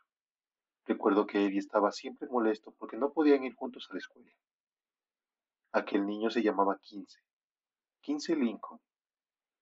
Recuerdo 0.85 1.27
que 1.27 1.45
Eddie 1.45 1.59
estaba 1.59 1.91
siempre 1.91 2.27
molesto 2.29 2.71
porque 2.77 2.97
no 2.97 3.11
podían 3.11 3.43
ir 3.43 3.53
juntos 3.55 3.87
a 3.89 3.93
la 3.93 3.99
escuela. 3.99 4.31
Aquel 5.71 6.05
niño 6.05 6.29
se 6.29 6.41
llamaba 6.41 6.79
Quince. 6.79 7.19
Quince 8.01 8.35
Lincoln. 8.35 8.79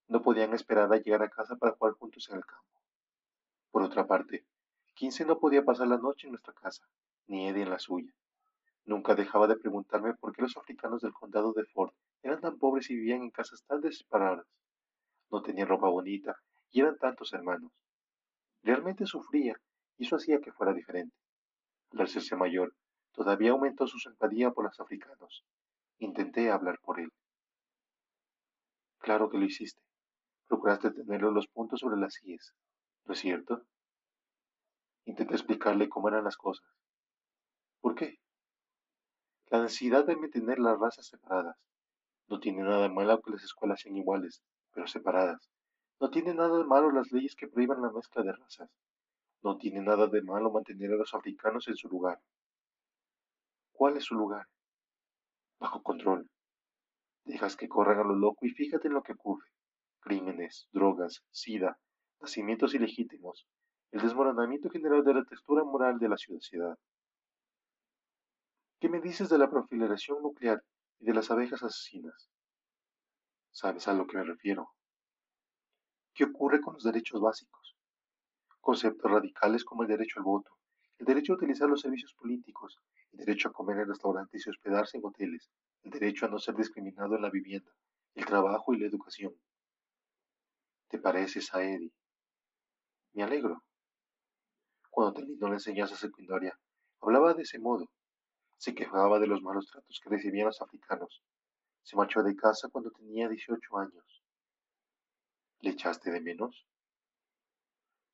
No 0.08 0.22
podían 0.22 0.54
esperar 0.54 0.94
a 0.94 0.98
llegar 0.98 1.24
a 1.24 1.30
casa 1.30 1.56
para 1.56 1.74
jugar 1.74 1.94
juntos 1.94 2.30
en 2.30 2.38
el 2.38 2.46
campo. 2.46 2.82
Por 3.72 3.82
otra 3.82 4.06
parte, 4.06 4.46
Quince 4.94 5.26
no 5.26 5.40
podía 5.40 5.66
pasar 5.66 5.88
la 5.88 5.98
noche 5.98 6.28
en 6.28 6.34
nuestra 6.34 6.54
casa, 6.54 6.88
ni 7.28 7.48
Eddie 7.48 7.64
en 7.64 7.72
la 7.72 7.80
suya. 7.80 8.14
Nunca 8.86 9.16
dejaba 9.16 9.48
de 9.48 9.58
preguntarme 9.58 10.14
por 10.14 10.32
qué 10.32 10.44
los 10.44 10.56
africanos 10.58 11.02
del 11.02 11.12
condado 11.12 11.54
de 11.54 11.66
Ford 11.66 11.92
eran 12.22 12.40
tan 12.40 12.60
pobres 12.60 12.90
y 12.92 12.96
vivían 12.96 13.24
en 13.24 13.32
casas 13.32 13.64
tan 13.64 13.82
desesperadas. 13.82 14.46
No 15.32 15.42
tenían 15.42 15.68
ropa 15.68 15.90
bonita 15.90 16.38
y 16.70 16.82
eran 16.82 16.98
tantos 17.00 17.34
hermanos. 17.34 17.72
Realmente 18.66 19.06
sufría 19.06 19.56
y 19.96 20.06
eso 20.06 20.16
hacía 20.16 20.42
que 20.42 20.52
fuera 20.52 20.74
diferente. 20.74 21.16
Al 21.92 22.02
hacerse 22.02 22.36
mayor, 22.36 22.74
todavía 23.14 23.52
aumentó 23.52 23.86
su 23.86 24.00
simpatía 24.00 24.50
por 24.50 24.66
los 24.66 24.80
africanos 24.80 25.46
Intenté 26.00 26.50
hablar 26.50 26.80
por 26.82 27.00
él. 27.00 27.10
Claro 28.98 29.30
que 29.30 29.38
lo 29.38 29.46
hiciste. 29.46 29.80
Procuraste 30.48 30.90
tenerle 30.90 31.32
los 31.32 31.48
puntos 31.48 31.80
sobre 31.80 31.98
las 31.98 32.16
sillas, 32.16 32.54
¿no 33.06 33.14
es 33.14 33.20
cierto? 33.20 33.62
Intenté 35.06 35.36
explicarle 35.36 35.88
cómo 35.88 36.10
eran 36.10 36.24
las 36.24 36.36
cosas. 36.36 36.68
¿Por 37.82 37.94
qué? 37.94 38.18
La 39.52 39.62
necesidad 39.62 40.06
de 40.06 40.16
mantener 40.16 40.58
las 40.58 40.80
razas 40.80 41.06
separadas. 41.06 41.56
No 42.28 42.40
tiene 42.40 42.64
nada 42.64 42.82
de 42.82 42.90
malo 42.90 43.22
que 43.22 43.32
las 43.32 43.44
escuelas 43.44 43.80
sean 43.80 43.96
iguales, 43.96 44.42
pero 44.74 44.88
separadas. 44.88 45.52
No 46.00 46.10
tiene 46.10 46.34
nada 46.34 46.58
de 46.58 46.66
malo 46.66 46.92
las 46.92 47.12
leyes 47.12 47.36
que 47.36 47.48
prohíban 47.48 47.82
la 47.82 47.92
mezcla 47.92 48.24
de 48.24 48.34
razas. 48.34 48.70
No 49.44 49.58
tiene 49.58 49.82
nada 49.82 50.08
de 50.08 50.22
malo 50.22 50.52
mantener 50.52 50.92
a 50.92 50.96
los 50.96 51.14
africanos 51.14 51.68
en 51.68 51.76
su 51.76 51.88
lugar. 51.88 52.20
¿Cuál 53.72 53.98
es 53.98 54.06
su 54.06 54.16
lugar? 54.16 54.48
bajo 55.60 55.82
control. 55.82 56.30
Dejas 57.24 57.56
que 57.56 57.68
corran 57.68 58.00
a 58.00 58.04
lo 58.04 58.16
loco 58.16 58.46
y 58.46 58.50
fíjate 58.50 58.88
en 58.88 58.94
lo 58.94 59.04
que 59.04 59.14
ocurre. 59.14 59.48
Crímenes, 60.00 60.68
drogas, 60.72 61.24
sida, 61.32 61.80
nacimientos 62.22 62.76
ilegítimos, 62.76 63.48
el 63.92 64.02
desmoronamiento 64.02 64.70
general 64.70 65.04
de 65.04 65.16
la 65.16 65.24
textura 65.24 65.64
moral 65.64 65.98
de 65.98 66.10
la 66.10 66.18
sociedad. 66.18 66.78
¿Qué 68.80 68.90
me 68.90 69.02
dices 69.02 69.30
de 69.30 69.40
la 69.40 69.50
proliferación 69.50 70.22
nuclear 70.22 70.62
y 71.00 71.06
de 71.06 71.14
las 71.14 71.32
abejas 71.32 71.64
asesinas? 71.64 72.30
¿Sabes 73.52 73.88
a 73.88 73.94
lo 73.94 74.06
que 74.06 74.18
me 74.18 74.24
refiero? 74.24 74.75
¿Qué 76.16 76.24
ocurre 76.24 76.62
con 76.62 76.76
los 76.76 76.84
derechos 76.84 77.20
básicos? 77.20 77.76
Conceptos 78.62 79.12
radicales 79.12 79.66
como 79.66 79.84
el 79.84 79.90
derecho 79.90 80.22
al 80.22 80.24
voto, 80.24 80.50
el 80.98 81.06
derecho 81.06 81.34
a 81.34 81.36
utilizar 81.36 81.68
los 81.68 81.82
servicios 81.82 82.14
políticos, 82.14 82.80
el 83.12 83.20
derecho 83.20 83.50
a 83.50 83.52
comer 83.52 83.80
en 83.80 83.90
restaurantes 83.90 84.48
y 84.48 84.50
hospedarse 84.50 84.98
en 84.98 85.06
hoteles, 85.06 85.52
el 85.84 85.92
derecho 85.92 86.26
a 86.26 86.30
no 86.30 86.40
ser 86.40 86.56
discriminado 86.56 87.18
en 87.18 87.22
la 87.22 87.30
vivienda, 87.30 87.70
el 88.14 88.26
trabajo 88.26 88.74
y 88.74 88.80
la 88.80 88.88
educación. 88.88 89.36
¿Te 90.88 91.00
pareces 91.00 91.54
a 91.54 91.62
Eddie? 91.62 91.92
Me 93.12 93.24
alegro. 93.24 93.62
Cuando 94.90 95.16
terminó 95.16 95.50
la 95.50 95.56
enseñanza 95.56 95.98
secundaria, 95.98 96.58
hablaba 97.02 97.34
de 97.34 97.42
ese 97.42 97.60
modo. 97.60 97.90
Se 98.56 98.74
quejaba 98.74 99.20
de 99.20 99.28
los 99.28 99.42
malos 99.42 99.68
tratos 99.70 100.00
que 100.02 100.10
recibían 100.10 100.48
los 100.48 100.62
africanos. 100.62 101.22
Se 101.84 101.98
marchó 101.98 102.24
de 102.24 102.38
casa 102.38 102.70
cuando 102.72 102.90
tenía 102.92 103.28
18 103.28 103.78
años. 103.80 104.15
¿Le 105.62 105.72
echaste 105.72 106.12
de 106.12 106.22
menos? 106.22 106.68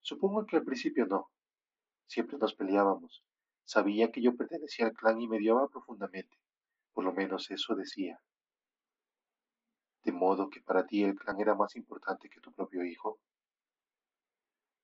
Supongo 0.01 0.45
que 0.45 0.57
al 0.57 0.63
principio 0.63 1.05
no. 1.05 1.29
Siempre 2.07 2.37
nos 2.37 2.53
peleábamos, 2.53 3.23
Sabía 3.73 4.11
que 4.11 4.21
yo 4.21 4.35
pertenecía 4.35 4.87
al 4.87 4.91
clan 4.91 5.21
y 5.21 5.29
me 5.29 5.37
odiaba 5.37 5.69
profundamente. 5.69 6.37
Por 6.91 7.05
lo 7.05 7.13
menos 7.13 7.49
eso 7.51 7.73
decía. 7.73 8.19
De 10.03 10.11
modo 10.11 10.49
que 10.49 10.61
para 10.61 10.85
ti 10.85 11.03
el 11.03 11.15
clan 11.15 11.39
era 11.39 11.55
más 11.55 11.77
importante 11.77 12.29
que 12.29 12.41
tu 12.41 12.51
propio 12.51 12.83
hijo. 12.83 13.19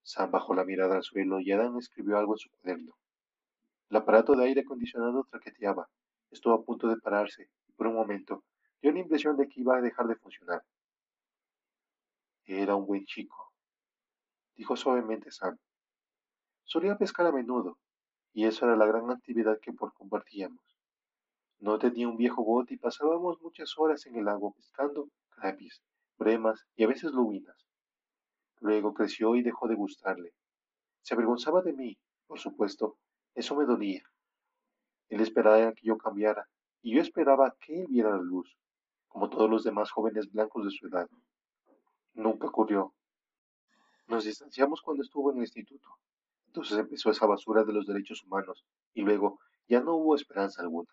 Sam 0.03 0.31
bajó 0.31 0.53
la 0.53 0.63
mirada 0.63 0.95
al 0.95 1.03
suelo 1.03 1.41
y 1.41 1.51
Adam 1.51 1.77
escribió 1.77 2.17
algo 2.17 2.35
en 2.35 2.37
su 2.37 2.49
cuaderno. 2.49 2.97
El 3.89 3.97
aparato 3.97 4.35
de 4.35 4.45
aire 4.45 4.61
acondicionado 4.61 5.27
traqueteaba. 5.29 5.89
Estuvo 6.31 6.53
a 6.53 6.63
punto 6.63 6.87
de 6.87 6.95
pararse 6.95 7.49
y 7.67 7.73
por 7.73 7.87
un 7.87 7.95
momento 7.95 8.45
dio 8.81 8.93
la 8.93 8.99
impresión 8.99 9.35
de 9.35 9.49
que 9.49 9.59
iba 9.59 9.75
a 9.75 9.81
dejar 9.81 10.07
de 10.07 10.15
funcionar. 10.15 10.63
Era 12.49 12.77
un 12.77 12.85
buen 12.85 13.05
chico, 13.05 13.51
dijo 14.55 14.77
suavemente 14.77 15.31
Sam. 15.31 15.57
Solía 16.63 16.97
pescar 16.97 17.27
a 17.27 17.33
menudo 17.33 17.77
y 18.31 18.45
eso 18.45 18.65
era 18.65 18.77
la 18.77 18.85
gran 18.85 19.11
actividad 19.11 19.59
que 19.59 19.73
por 19.73 19.93
compartíamos. 19.93 20.63
No 21.59 21.77
tenía 21.77 22.07
un 22.07 22.15
viejo 22.15 22.45
bote 22.45 22.75
y 22.75 22.77
pasábamos 22.77 23.41
muchas 23.41 23.77
horas 23.77 24.05
en 24.05 24.15
el 24.15 24.29
agua 24.29 24.53
pescando 24.55 25.09
crapis, 25.27 25.81
bremas 26.17 26.65
y 26.77 26.85
a 26.85 26.87
veces 26.87 27.11
lubinas. 27.11 27.67
Luego 28.61 28.93
creció 28.93 29.35
y 29.35 29.43
dejó 29.43 29.67
de 29.67 29.75
gustarle. 29.75 30.33
Se 31.01 31.15
avergonzaba 31.15 31.61
de 31.61 31.73
mí, 31.73 31.97
por 32.27 32.39
supuesto, 32.39 32.97
eso 33.35 33.57
me 33.57 33.65
dolía. 33.65 34.03
Él 35.09 35.19
esperaba 35.19 35.73
que 35.73 35.85
yo 35.85 35.97
cambiara, 35.97 36.47
y 36.81 36.95
yo 36.95 37.01
esperaba 37.01 37.53
que 37.59 37.81
él 37.81 37.87
viera 37.89 38.11
la 38.11 38.21
luz, 38.21 38.57
como 39.09 39.29
todos 39.29 39.49
los 39.49 39.65
demás 39.65 39.91
jóvenes 39.91 40.31
blancos 40.31 40.63
de 40.63 40.71
su 40.71 40.87
edad. 40.87 41.09
Nunca 42.17 42.47
ocurrió. 42.47 42.95
Nos 44.07 44.25
distanciamos 44.25 44.81
cuando 44.81 45.03
estuvo 45.03 45.29
en 45.29 45.37
el 45.37 45.43
instituto. 45.43 45.87
Entonces 46.47 46.75
empezó 46.79 47.11
esa 47.11 47.27
basura 47.27 47.63
de 47.63 47.73
los 47.73 47.85
derechos 47.85 48.23
humanos 48.23 48.65
y 48.95 49.03
luego 49.03 49.39
ya 49.67 49.81
no 49.81 49.93
hubo 49.93 50.15
esperanza 50.15 50.63
alguna. 50.63 50.89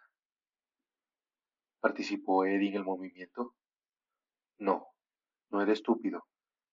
¿Participó 1.81 2.45
Eddie 2.45 2.69
en 2.69 2.75
el 2.75 2.85
movimiento? 2.85 3.54
No, 4.59 4.87
no 5.49 5.62
era 5.62 5.73
estúpido. 5.73 6.26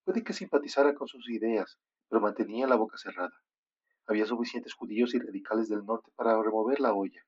Puede 0.03 0.21
que 0.21 0.33
simpatizara 0.33 0.95
con 0.95 1.07
sus 1.07 1.29
ideas, 1.29 1.79
pero 2.09 2.19
mantenía 2.19 2.67
la 2.67 2.75
boca 2.75 2.97
cerrada. 2.97 3.37
Había 4.05 4.25
suficientes 4.25 4.73
judíos 4.73 5.13
y 5.13 5.19
radicales 5.19 5.69
del 5.69 5.85
norte 5.85 6.11
para 6.17 6.43
remover 6.43 6.81
la 6.81 6.93
olla. 6.93 7.21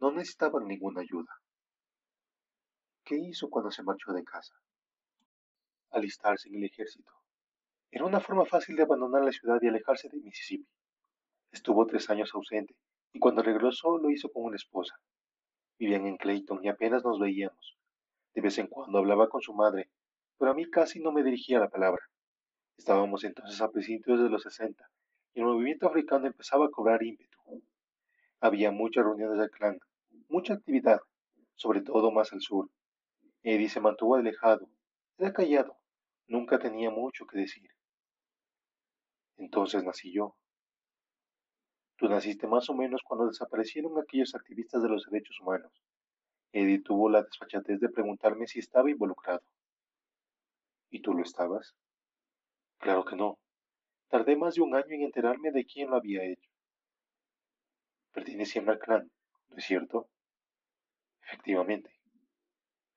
No 0.00 0.12
necesitaban 0.12 0.66
ninguna 0.66 1.02
ayuda. 1.02 1.30
¿Qué 3.04 3.16
hizo 3.16 3.50
cuando 3.50 3.70
se 3.70 3.82
marchó 3.82 4.14
de 4.14 4.24
casa? 4.24 4.54
Alistarse 5.94 6.48
en 6.48 6.56
el 6.56 6.64
ejército. 6.64 7.12
Era 7.88 8.04
una 8.04 8.18
forma 8.18 8.44
fácil 8.44 8.74
de 8.74 8.82
abandonar 8.82 9.24
la 9.24 9.30
ciudad 9.30 9.60
y 9.62 9.68
alejarse 9.68 10.08
de 10.08 10.20
Mississippi. 10.20 10.68
Estuvo 11.52 11.86
tres 11.86 12.10
años 12.10 12.34
ausente 12.34 12.74
y 13.12 13.20
cuando 13.20 13.42
regresó 13.42 13.96
lo 13.98 14.10
hizo 14.10 14.28
con 14.32 14.42
una 14.42 14.56
esposa. 14.56 14.98
Vivían 15.78 16.06
en 16.06 16.16
Clayton 16.16 16.64
y 16.64 16.68
apenas 16.68 17.04
nos 17.04 17.20
veíamos. 17.20 17.78
De 18.34 18.40
vez 18.40 18.58
en 18.58 18.66
cuando 18.66 18.98
hablaba 18.98 19.28
con 19.28 19.40
su 19.40 19.54
madre, 19.54 19.88
pero 20.36 20.50
a 20.50 20.54
mí 20.54 20.68
casi 20.68 20.98
no 20.98 21.12
me 21.12 21.22
dirigía 21.22 21.60
la 21.60 21.70
palabra. 21.70 22.02
Estábamos 22.76 23.22
entonces 23.22 23.60
a 23.60 23.70
principios 23.70 24.20
de 24.20 24.28
los 24.28 24.42
sesenta 24.42 24.90
y 25.32 25.40
el 25.40 25.46
movimiento 25.46 25.86
africano 25.86 26.26
empezaba 26.26 26.66
a 26.66 26.70
cobrar 26.70 27.04
ímpetu. 27.04 27.38
Había 28.40 28.72
muchas 28.72 29.04
reuniones 29.04 29.38
del 29.38 29.50
clan, 29.50 29.78
mucha 30.28 30.54
actividad, 30.54 31.00
sobre 31.54 31.82
todo 31.82 32.10
más 32.10 32.32
al 32.32 32.40
sur. 32.40 32.68
Eddie 33.44 33.68
se 33.68 33.80
mantuvo 33.80 34.16
alejado, 34.16 34.68
era 35.18 35.32
callado, 35.32 35.76
nunca 36.26 36.58
tenía 36.58 36.90
mucho 36.90 37.26
que 37.26 37.38
decir. 37.38 37.68
Entonces 39.36 39.84
nací 39.84 40.12
yo. 40.12 40.36
Tú 41.96 42.08
naciste 42.08 42.46
más 42.46 42.68
o 42.70 42.74
menos 42.74 43.02
cuando 43.04 43.26
desaparecieron 43.26 43.98
aquellos 43.98 44.34
activistas 44.34 44.82
de 44.82 44.88
los 44.88 45.04
derechos 45.10 45.40
humanos. 45.40 45.72
Eddie 46.52 46.82
tuvo 46.82 47.08
la 47.08 47.22
desfachatez 47.22 47.80
de 47.80 47.88
preguntarme 47.88 48.46
si 48.46 48.58
estaba 48.60 48.90
involucrado. 48.90 49.42
¿Y 50.90 51.02
tú 51.02 51.12
lo 51.12 51.22
estabas? 51.22 51.74
Claro 52.78 53.04
que 53.04 53.16
no. 53.16 53.38
Tardé 54.08 54.36
más 54.36 54.54
de 54.54 54.62
un 54.62 54.74
año 54.74 54.90
en 54.90 55.02
enterarme 55.02 55.50
de 55.50 55.64
quién 55.64 55.90
lo 55.90 55.96
había 55.96 56.22
hecho. 56.24 56.50
Pertenecían 58.12 58.68
al 58.68 58.78
clan, 58.78 59.10
¿no 59.48 59.56
es 59.56 59.64
cierto? 59.64 60.08
Efectivamente. 61.22 61.90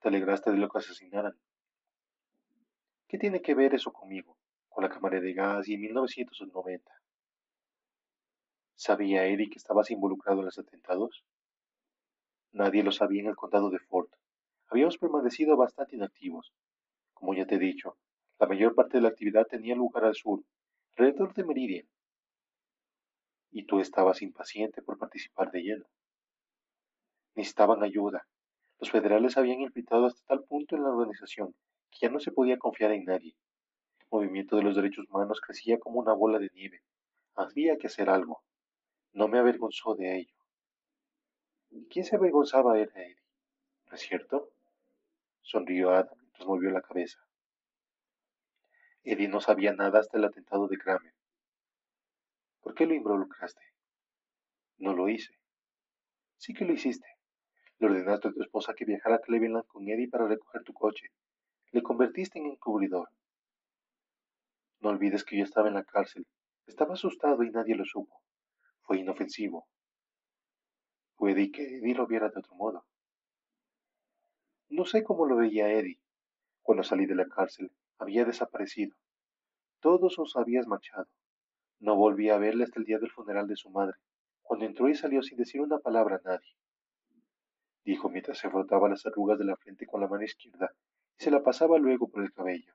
Te 0.02 0.10
alegraste 0.10 0.52
de 0.52 0.58
lo 0.58 0.70
que 0.70 0.78
asesinaran. 0.78 1.34
¿Qué 3.10 3.18
tiene 3.18 3.42
que 3.42 3.56
ver 3.56 3.74
eso 3.74 3.94
conmigo, 3.94 4.38
con 4.68 4.84
la 4.84 4.90
cámara 4.90 5.22
de 5.22 5.32
gas 5.32 5.70
y 5.70 5.76
en 5.76 5.82
1990? 5.82 6.92
¿Sabía 8.76 9.26
Eddie 9.26 9.50
que 9.50 9.58
estabas 9.58 9.92
involucrado 9.92 10.40
en 10.40 10.46
los 10.48 10.60
atentados? 10.60 11.24
Nadie 12.52 12.84
lo 12.84 12.92
sabía 12.92 13.22
en 13.22 13.30
el 13.30 13.38
condado 13.38 13.70
de 13.70 13.80
Fort. 13.80 14.12
Habíamos 14.68 14.98
permanecido 14.98 15.56
bastante 15.56 15.96
inactivos. 15.96 16.52
Como 17.14 17.34
ya 17.34 17.46
te 17.48 17.56
he 17.56 17.60
dicho, 17.60 17.98
la 18.40 18.48
mayor 18.48 18.76
parte 18.76 18.98
de 18.98 19.04
la 19.04 19.10
actividad 19.10 19.48
tenía 19.48 19.74
lugar 19.74 20.04
al 20.04 20.16
sur, 20.16 20.44
alrededor 20.98 21.34
de 21.34 21.46
Meridian. 21.46 21.88
Y 23.52 23.66
tú 23.66 23.80
estabas 23.80 24.22
impaciente 24.22 24.82
por 24.82 24.98
participar 24.98 25.50
de 25.52 25.62
lleno. 25.62 25.86
Necesitaban 27.36 27.84
ayuda. 27.84 28.28
Los 28.80 28.92
federales 28.92 29.38
habían 29.38 29.62
infiltrado 29.62 30.08
hasta 30.08 30.26
tal 30.26 30.44
punto 30.44 30.76
en 30.76 30.84
la 30.84 30.90
organización 30.90 31.56
ya 31.92 32.10
no 32.10 32.20
se 32.20 32.32
podía 32.32 32.58
confiar 32.58 32.92
en 32.92 33.06
nadie. 33.06 33.36
El 34.00 34.08
movimiento 34.12 34.56
de 34.56 34.64
los 34.64 34.76
derechos 34.76 35.06
humanos 35.10 35.42
crecía 35.42 35.80
como 35.80 36.00
una 36.00 36.14
bola 36.14 36.40
de 36.40 36.50
nieve. 36.54 36.82
Había 37.36 37.78
que 37.78 37.88
hacer 37.88 38.10
algo. 38.10 38.42
No 39.14 39.28
me 39.28 39.40
avergonzó 39.40 39.96
de 39.96 40.18
ello. 40.18 40.36
¿Quién 41.90 42.06
se 42.06 42.16
avergonzaba 42.16 42.78
era 42.80 42.92
Eddie? 43.02 43.22
¿No 43.90 43.96
es 43.96 44.02
cierto? 44.02 44.52
Sonrió 45.42 45.92
Adam 45.92 46.18
mientras 46.20 46.48
movió 46.48 46.70
la 46.72 46.82
cabeza. 46.82 47.20
Eddie 49.04 49.28
no 49.28 49.40
sabía 49.40 49.74
nada 49.74 50.00
hasta 50.00 50.18
el 50.18 50.26
atentado 50.26 50.68
de 50.68 50.78
Kramer. 50.78 51.14
¿Por 52.62 52.76
qué 52.76 52.86
lo 52.86 52.94
involucraste? 52.94 53.62
No 54.78 54.94
lo 54.94 55.08
hice. 55.08 55.34
Sí 56.38 56.54
que 56.54 56.66
lo 56.66 56.74
hiciste. 56.74 57.08
Le 57.80 57.88
ordenaste 57.88 58.28
a 58.28 58.32
tu 58.32 58.42
esposa 58.42 58.74
que 58.74 58.86
viajara 58.86 59.16
a 59.16 59.20
Cleveland 59.22 59.66
con 59.68 59.88
Eddie 59.88 60.10
para 60.10 60.28
recoger 60.28 60.64
tu 60.64 60.74
coche. 60.74 61.12
Le 61.78 61.84
convertiste 61.84 62.40
en 62.40 62.48
encubridor. 62.48 63.08
No 64.80 64.90
olvides 64.90 65.24
que 65.24 65.38
yo 65.38 65.44
estaba 65.44 65.68
en 65.68 65.76
la 65.76 65.84
cárcel. 65.84 66.26
Estaba 66.66 66.96
asustado 66.96 67.44
y 67.44 67.52
nadie 67.52 67.76
lo 67.76 67.86
supo. 67.86 68.20
Fue 68.82 68.98
inofensivo. 68.98 69.68
Puede 71.18 71.52
que 71.52 71.78
Eddie 71.78 71.94
lo 71.94 72.08
viera 72.08 72.30
de 72.30 72.40
otro 72.40 72.56
modo. 72.56 72.84
No 74.70 74.86
sé 74.86 75.04
cómo 75.04 75.28
lo 75.28 75.36
veía 75.36 75.72
Eddie. 75.72 76.02
Cuando 76.64 76.84
salí 76.84 77.06
de 77.06 77.14
la 77.14 77.28
cárcel, 77.28 77.72
había 78.00 78.26
desaparecido. 78.26 78.98
Todos 79.80 80.18
os 80.18 80.36
habías 80.36 80.66
marchado. 80.66 81.06
No 81.78 81.96
volví 81.96 82.32
a 82.32 82.40
verle 82.40 82.64
hasta 82.64 82.80
el 82.80 82.88
día 82.88 82.98
del 82.98 83.12
funeral 83.12 83.48
de 83.48 83.56
su 83.56 83.70
madre, 83.70 83.98
cuando 84.42 84.66
entró 84.66 84.90
y 84.90 84.96
salió 84.96 85.22
sin 85.22 85.38
decir 85.38 85.62
una 85.62 85.78
palabra 85.78 86.16
a 86.16 86.28
nadie. 86.28 86.56
Dijo 87.84 88.10
mientras 88.10 88.40
se 88.40 88.50
frotaba 88.50 88.90
las 88.90 89.06
arrugas 89.06 89.38
de 89.38 89.46
la 89.46 89.58
frente 89.58 89.86
con 89.86 90.02
la 90.02 90.08
mano 90.08 90.24
izquierda 90.24 90.74
y 91.20 91.24
se 91.24 91.32
la 91.32 91.44
pasaba 91.44 91.78
luego 91.78 92.08
por 92.10 92.24
el 92.24 92.32
cabello. 92.32 92.74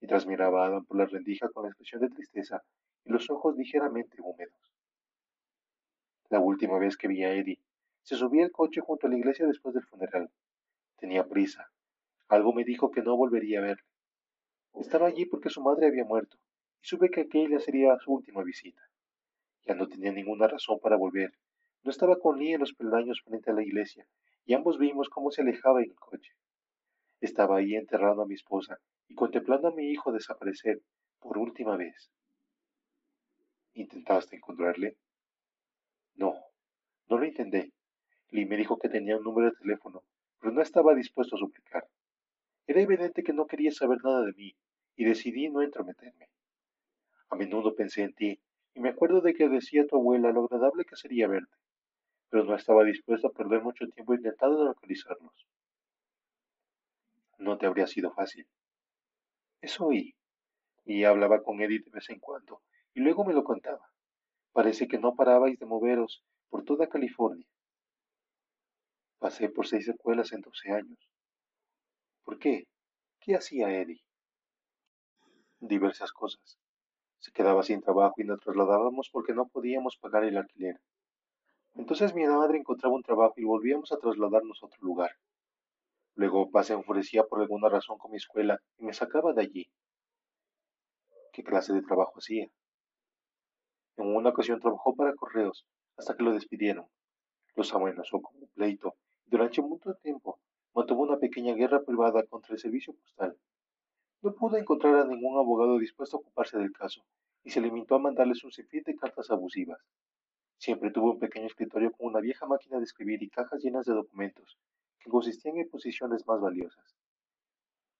Mientras 0.00 0.26
miraba 0.26 0.64
a 0.64 0.66
Adam 0.66 0.84
por 0.84 0.96
la 0.96 1.06
rendija 1.06 1.48
con 1.50 1.62
la 1.64 1.68
expresión 1.68 2.00
de 2.00 2.10
tristeza 2.10 2.62
y 3.04 3.10
los 3.10 3.30
ojos 3.30 3.56
ligeramente 3.56 4.16
húmedos. 4.20 4.58
La 6.28 6.40
última 6.40 6.78
vez 6.78 6.96
que 6.96 7.08
vi 7.08 7.22
a 7.24 7.34
Eddie, 7.34 7.60
se 8.02 8.16
subía 8.16 8.44
al 8.44 8.50
coche 8.50 8.80
junto 8.80 9.06
a 9.06 9.10
la 9.10 9.18
iglesia 9.18 9.46
después 9.46 9.74
del 9.74 9.84
funeral. 9.84 10.30
Tenía 10.96 11.28
prisa. 11.28 11.70
Algo 12.28 12.52
me 12.52 12.64
dijo 12.64 12.90
que 12.90 13.02
no 13.02 13.16
volvería 13.16 13.60
a 13.60 13.62
verle. 13.62 13.84
Estaba 14.74 15.06
allí 15.06 15.26
porque 15.26 15.50
su 15.50 15.60
madre 15.62 15.86
había 15.86 16.04
muerto, 16.04 16.38
y 16.82 16.86
supe 16.86 17.10
que 17.10 17.20
aquella 17.20 17.60
sería 17.60 17.98
su 17.98 18.12
última 18.12 18.42
visita. 18.42 18.82
Ya 19.66 19.74
no 19.74 19.86
tenía 19.86 20.10
ninguna 20.10 20.48
razón 20.48 20.80
para 20.80 20.96
volver. 20.96 21.32
No 21.84 21.90
estaba 21.90 22.18
con 22.18 22.38
Lee 22.38 22.54
en 22.54 22.60
los 22.60 22.72
peldaños 22.72 23.22
frente 23.24 23.50
a 23.50 23.54
la 23.54 23.62
iglesia, 23.62 24.06
y 24.44 24.54
ambos 24.54 24.78
vimos 24.78 25.08
cómo 25.08 25.30
se 25.30 25.42
alejaba 25.42 25.82
en 25.82 25.90
el 25.90 25.96
coche. 25.96 26.32
Estaba 27.22 27.58
ahí 27.58 27.76
enterrando 27.76 28.22
a 28.22 28.26
mi 28.26 28.34
esposa 28.34 28.80
y 29.06 29.14
contemplando 29.14 29.68
a 29.68 29.72
mi 29.72 29.92
hijo 29.92 30.10
desaparecer 30.10 30.82
por 31.20 31.38
última 31.38 31.76
vez. 31.76 32.10
¿Intentaste 33.74 34.34
encontrarle? 34.34 34.96
No, 36.16 36.34
no 37.08 37.18
lo 37.18 37.24
intenté. 37.24 37.72
Lee 38.30 38.44
me 38.44 38.56
dijo 38.56 38.76
que 38.76 38.88
tenía 38.88 39.16
un 39.18 39.22
número 39.22 39.50
de 39.50 39.56
teléfono, 39.56 40.02
pero 40.40 40.52
no 40.52 40.62
estaba 40.62 40.96
dispuesto 40.96 41.36
a 41.36 41.38
suplicar. 41.38 41.86
Era 42.66 42.80
evidente 42.80 43.22
que 43.22 43.32
no 43.32 43.46
quería 43.46 43.70
saber 43.70 43.98
nada 44.02 44.24
de 44.24 44.32
mí, 44.32 44.56
y 44.96 45.04
decidí 45.04 45.48
no 45.48 45.62
entrometerme. 45.62 46.28
A 47.28 47.36
menudo 47.36 47.76
pensé 47.76 48.02
en 48.02 48.14
ti, 48.14 48.40
y 48.74 48.80
me 48.80 48.88
acuerdo 48.88 49.20
de 49.20 49.34
que 49.34 49.48
decía 49.48 49.86
tu 49.86 49.94
abuela 49.94 50.32
lo 50.32 50.46
agradable 50.46 50.84
que 50.84 50.96
sería 50.96 51.28
verte, 51.28 51.56
pero 52.30 52.42
no 52.42 52.56
estaba 52.56 52.82
dispuesto 52.82 53.28
a 53.28 53.32
perder 53.32 53.62
mucho 53.62 53.86
tiempo 53.86 54.12
intentando 54.12 54.64
localizarlos. 54.64 55.46
No 57.42 57.58
te 57.58 57.66
habría 57.66 57.88
sido 57.88 58.12
fácil. 58.12 58.46
Eso 59.60 59.86
oí, 59.86 60.14
y 60.84 61.02
hablaba 61.02 61.42
con 61.42 61.60
Eddie 61.60 61.80
de 61.80 61.90
vez 61.90 62.08
en 62.08 62.20
cuando, 62.20 62.62
y 62.94 63.00
luego 63.00 63.24
me 63.24 63.34
lo 63.34 63.42
contaba. 63.42 63.84
Parece 64.52 64.86
que 64.86 64.98
no 64.98 65.16
parabais 65.16 65.58
de 65.58 65.66
moveros 65.66 66.22
por 66.50 66.62
toda 66.62 66.88
California. 66.88 67.48
Pasé 69.18 69.48
por 69.48 69.66
seis 69.66 69.88
escuelas 69.88 70.32
en 70.32 70.42
doce 70.42 70.70
años. 70.70 71.10
¿Por 72.22 72.38
qué? 72.38 72.68
¿Qué 73.18 73.34
hacía 73.34 73.72
Eddie? 73.72 74.04
Diversas 75.58 76.12
cosas. 76.12 76.60
Se 77.18 77.32
quedaba 77.32 77.64
sin 77.64 77.80
trabajo 77.80 78.14
y 78.18 78.24
nos 78.24 78.38
trasladábamos 78.38 79.10
porque 79.10 79.34
no 79.34 79.48
podíamos 79.48 79.96
pagar 79.96 80.22
el 80.22 80.36
alquiler. 80.36 80.80
Entonces 81.74 82.14
mi 82.14 82.24
madre 82.24 82.58
encontraba 82.58 82.94
un 82.94 83.02
trabajo 83.02 83.34
y 83.36 83.44
volvíamos 83.44 83.90
a 83.90 83.96
trasladarnos 83.96 84.62
a 84.62 84.66
otro 84.66 84.78
lugar. 84.82 85.10
Luego 86.14 86.46
papá 86.46 86.62
se 86.62 86.74
enfurecía 86.74 87.24
por 87.24 87.40
alguna 87.40 87.70
razón 87.70 87.96
con 87.96 88.10
mi 88.10 88.18
escuela 88.18 88.58
y 88.76 88.84
me 88.84 88.92
sacaba 88.92 89.32
de 89.32 89.42
allí. 89.42 89.70
¿Qué 91.32 91.42
clase 91.42 91.72
de 91.72 91.80
trabajo 91.80 92.18
hacía? 92.18 92.48
En 93.96 94.14
una 94.14 94.30
ocasión 94.30 94.60
trabajó 94.60 94.94
para 94.94 95.14
correos 95.14 95.66
hasta 95.96 96.14
que 96.14 96.22
lo 96.22 96.34
despidieron. 96.34 96.86
Los 97.54 97.72
amenazó 97.74 98.20
con 98.20 98.36
un 98.42 98.48
pleito 98.48 98.94
y 99.24 99.30
durante 99.30 99.62
mucho 99.62 99.94
tiempo 100.02 100.38
mantuvo 100.74 101.02
una 101.02 101.18
pequeña 101.18 101.54
guerra 101.54 101.82
privada 101.82 102.22
contra 102.26 102.54
el 102.54 102.60
servicio 102.60 102.94
postal. 102.94 103.38
No 104.20 104.34
pudo 104.34 104.58
encontrar 104.58 104.96
a 104.96 105.04
ningún 105.06 105.38
abogado 105.38 105.78
dispuesto 105.78 106.18
a 106.18 106.20
ocuparse 106.20 106.58
del 106.58 106.72
caso 106.72 107.02
y 107.42 107.50
se 107.50 107.62
limitó 107.62 107.94
a 107.94 108.00
mandarles 108.00 108.44
un 108.44 108.52
sinfín 108.52 108.82
de 108.84 108.96
cartas 108.96 109.30
abusivas. 109.30 109.80
Siempre 110.58 110.90
tuvo 110.90 111.12
un 111.12 111.18
pequeño 111.18 111.46
escritorio 111.46 111.90
con 111.92 112.08
una 112.08 112.20
vieja 112.20 112.46
máquina 112.46 112.76
de 112.78 112.84
escribir 112.84 113.22
y 113.22 113.30
cajas 113.30 113.62
llenas 113.62 113.86
de 113.86 113.94
documentos 113.94 114.58
que 115.02 115.10
consistían 115.10 115.56
en 115.56 115.68
posiciones 115.68 116.26
más 116.26 116.40
valiosas. 116.40 116.96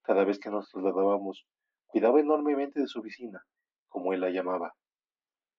Cada 0.03 0.25
vez 0.25 0.39
que 0.39 0.51
nos 0.51 0.69
trasladábamos, 0.71 1.47
cuidaba 1.87 2.21
enormemente 2.21 2.81
de 2.81 2.87
su 2.87 3.01
oficina, 3.01 3.45
como 3.89 4.13
él 4.13 4.21
la 4.21 4.31
llamaba. 4.31 4.75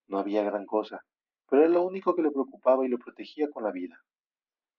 No 0.06 0.18
había 0.18 0.42
gran 0.42 0.66
cosa, 0.66 1.04
pero 1.48 1.62
era 1.62 1.70
lo 1.70 1.82
único 1.82 2.14
que 2.14 2.22
le 2.22 2.30
preocupaba 2.30 2.84
y 2.84 2.88
lo 2.88 2.98
protegía 2.98 3.50
con 3.50 3.64
la 3.64 3.72
vida. 3.72 4.00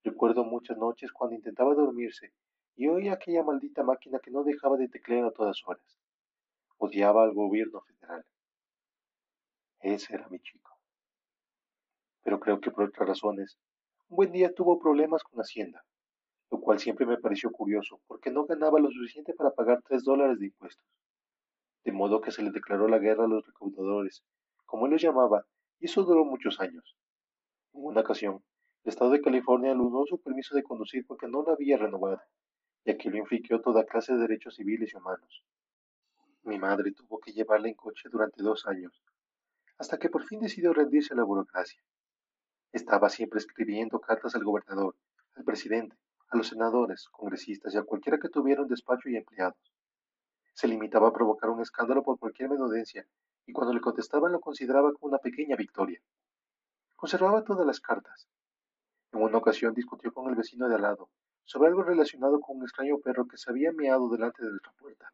Recuerdo 0.03 0.43
muchas 0.43 0.77
noches 0.77 1.11
cuando 1.11 1.35
intentaba 1.35 1.73
dormirse 1.73 2.33
y 2.75 2.87
oía 2.87 3.13
aquella 3.13 3.43
maldita 3.43 3.83
máquina 3.83 4.19
que 4.19 4.31
no 4.31 4.43
dejaba 4.43 4.77
de 4.77 4.87
teclear 4.87 5.25
a 5.25 5.31
todas 5.31 5.61
horas. 5.65 5.97
Odiaba 6.77 7.23
al 7.23 7.33
gobierno 7.33 7.81
federal. 7.81 8.25
Ese 9.79 10.15
era 10.15 10.27
mi 10.29 10.39
chico. 10.39 10.77
Pero 12.23 12.39
creo 12.39 12.59
que 12.59 12.71
por 12.71 12.85
otras 12.85 13.07
razones, 13.07 13.57
un 14.09 14.17
buen 14.17 14.31
día 14.31 14.53
tuvo 14.53 14.79
problemas 14.79 15.23
con 15.23 15.39
Hacienda, 15.39 15.83
lo 16.55 16.61
cual 16.61 16.79
siempre 16.79 17.05
me 17.05 17.17
pareció 17.17 17.51
curioso 17.51 17.99
porque 18.07 18.31
no 18.31 18.45
ganaba 18.45 18.79
lo 18.79 18.89
suficiente 18.89 19.33
para 19.33 19.51
pagar 19.51 19.81
tres 19.83 20.05
dólares 20.05 20.39
de 20.39 20.45
impuestos. 20.45 20.87
De 21.83 21.91
modo 21.91 22.21
que 22.21 22.31
se 22.31 22.43
le 22.43 22.51
declaró 22.51 22.87
la 22.87 22.97
guerra 22.97 23.25
a 23.25 23.27
los 23.27 23.45
recaudadores 23.45 24.23
como 24.65 24.85
él 24.85 24.93
los 24.93 25.01
llamaba, 25.01 25.45
y 25.79 25.85
eso 25.85 26.03
duró 26.03 26.23
muchos 26.23 26.61
años. 26.61 26.95
En 27.73 27.83
una 27.83 28.01
ocasión, 28.01 28.41
el 28.83 28.89
Estado 28.89 29.11
de 29.11 29.21
California 29.21 29.73
anuló 29.73 30.05
su 30.07 30.17
permiso 30.21 30.55
de 30.55 30.63
conducir 30.63 31.05
porque 31.05 31.27
no 31.27 31.43
lo 31.43 31.51
había 31.51 31.77
renovado, 31.77 32.21
ya 32.85 32.97
que 32.97 33.09
lo 33.09 33.17
infringió 33.17 33.59
toda 33.59 33.85
clase 33.85 34.13
de 34.13 34.19
derechos 34.19 34.55
civiles 34.55 34.93
y 34.93 34.97
humanos. 34.97 35.43
Mi 36.43 36.57
madre 36.57 36.93
tuvo 36.93 37.19
que 37.19 37.33
llevarla 37.33 37.67
en 37.67 37.75
coche 37.75 38.07
durante 38.09 38.41
dos 38.41 38.65
años. 38.65 39.03
hasta 39.77 39.99
que 39.99 40.09
por 40.09 40.23
fin 40.23 40.39
decidió 40.39 40.71
rendirse 40.71 41.13
a 41.13 41.17
la 41.17 41.25
burocracia. 41.25 41.81
Estaba 42.71 43.09
siempre 43.09 43.39
escribiendo 43.39 43.99
cartas 43.99 44.33
al 44.33 44.45
gobernador, 44.45 44.95
al 45.35 45.43
presidente, 45.43 45.97
a 46.35 46.37
los 46.37 46.49
senadores, 46.49 47.07
congresistas 47.09 47.73
y 47.73 47.77
a 47.77 47.83
cualquiera 47.83 48.19
que 48.19 48.29
tuviera 48.29 48.61
un 48.61 48.67
despacho 48.67 49.09
y 49.09 49.15
empleados. 49.15 49.73
Se 50.53 50.67
limitaba 50.67 51.07
a 51.07 51.13
provocar 51.13 51.49
un 51.49 51.61
escándalo 51.61 52.03
por 52.03 52.19
cualquier 52.19 52.49
menudencia 52.49 53.07
y 53.45 53.53
cuando 53.53 53.73
le 53.73 53.79
contestaban 53.79 54.31
lo 54.31 54.41
consideraba 54.41 54.91
como 54.93 55.09
una 55.09 55.19
pequeña 55.19 55.55
victoria. 55.55 56.01
Conservaba 56.95 57.43
todas 57.43 57.65
las 57.65 57.79
cartas. 57.79 58.27
En 59.13 59.21
una 59.21 59.37
ocasión 59.37 59.73
discutió 59.73 60.11
con 60.13 60.29
el 60.29 60.35
vecino 60.35 60.67
de 60.67 60.75
al 60.75 60.81
lado 60.81 61.09
sobre 61.45 61.69
algo 61.69 61.83
relacionado 61.83 62.39
con 62.41 62.57
un 62.57 62.63
extraño 62.63 62.97
perro 62.99 63.27
que 63.27 63.37
se 63.37 63.49
había 63.49 63.71
meado 63.71 64.09
delante 64.09 64.43
de 64.43 64.49
nuestra 64.49 64.73
puerta 64.73 65.11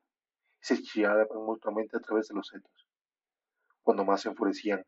y 0.62 0.66
se 0.66 0.82
chillaban 0.82 1.28
mutuamente 1.46 1.98
a 1.98 2.00
través 2.00 2.30
de 2.30 2.36
los 2.36 2.48
setos. 2.48 2.88
Cuando 3.84 4.06
más 4.06 4.22
se 4.22 4.30
enfurecían, 4.30 4.86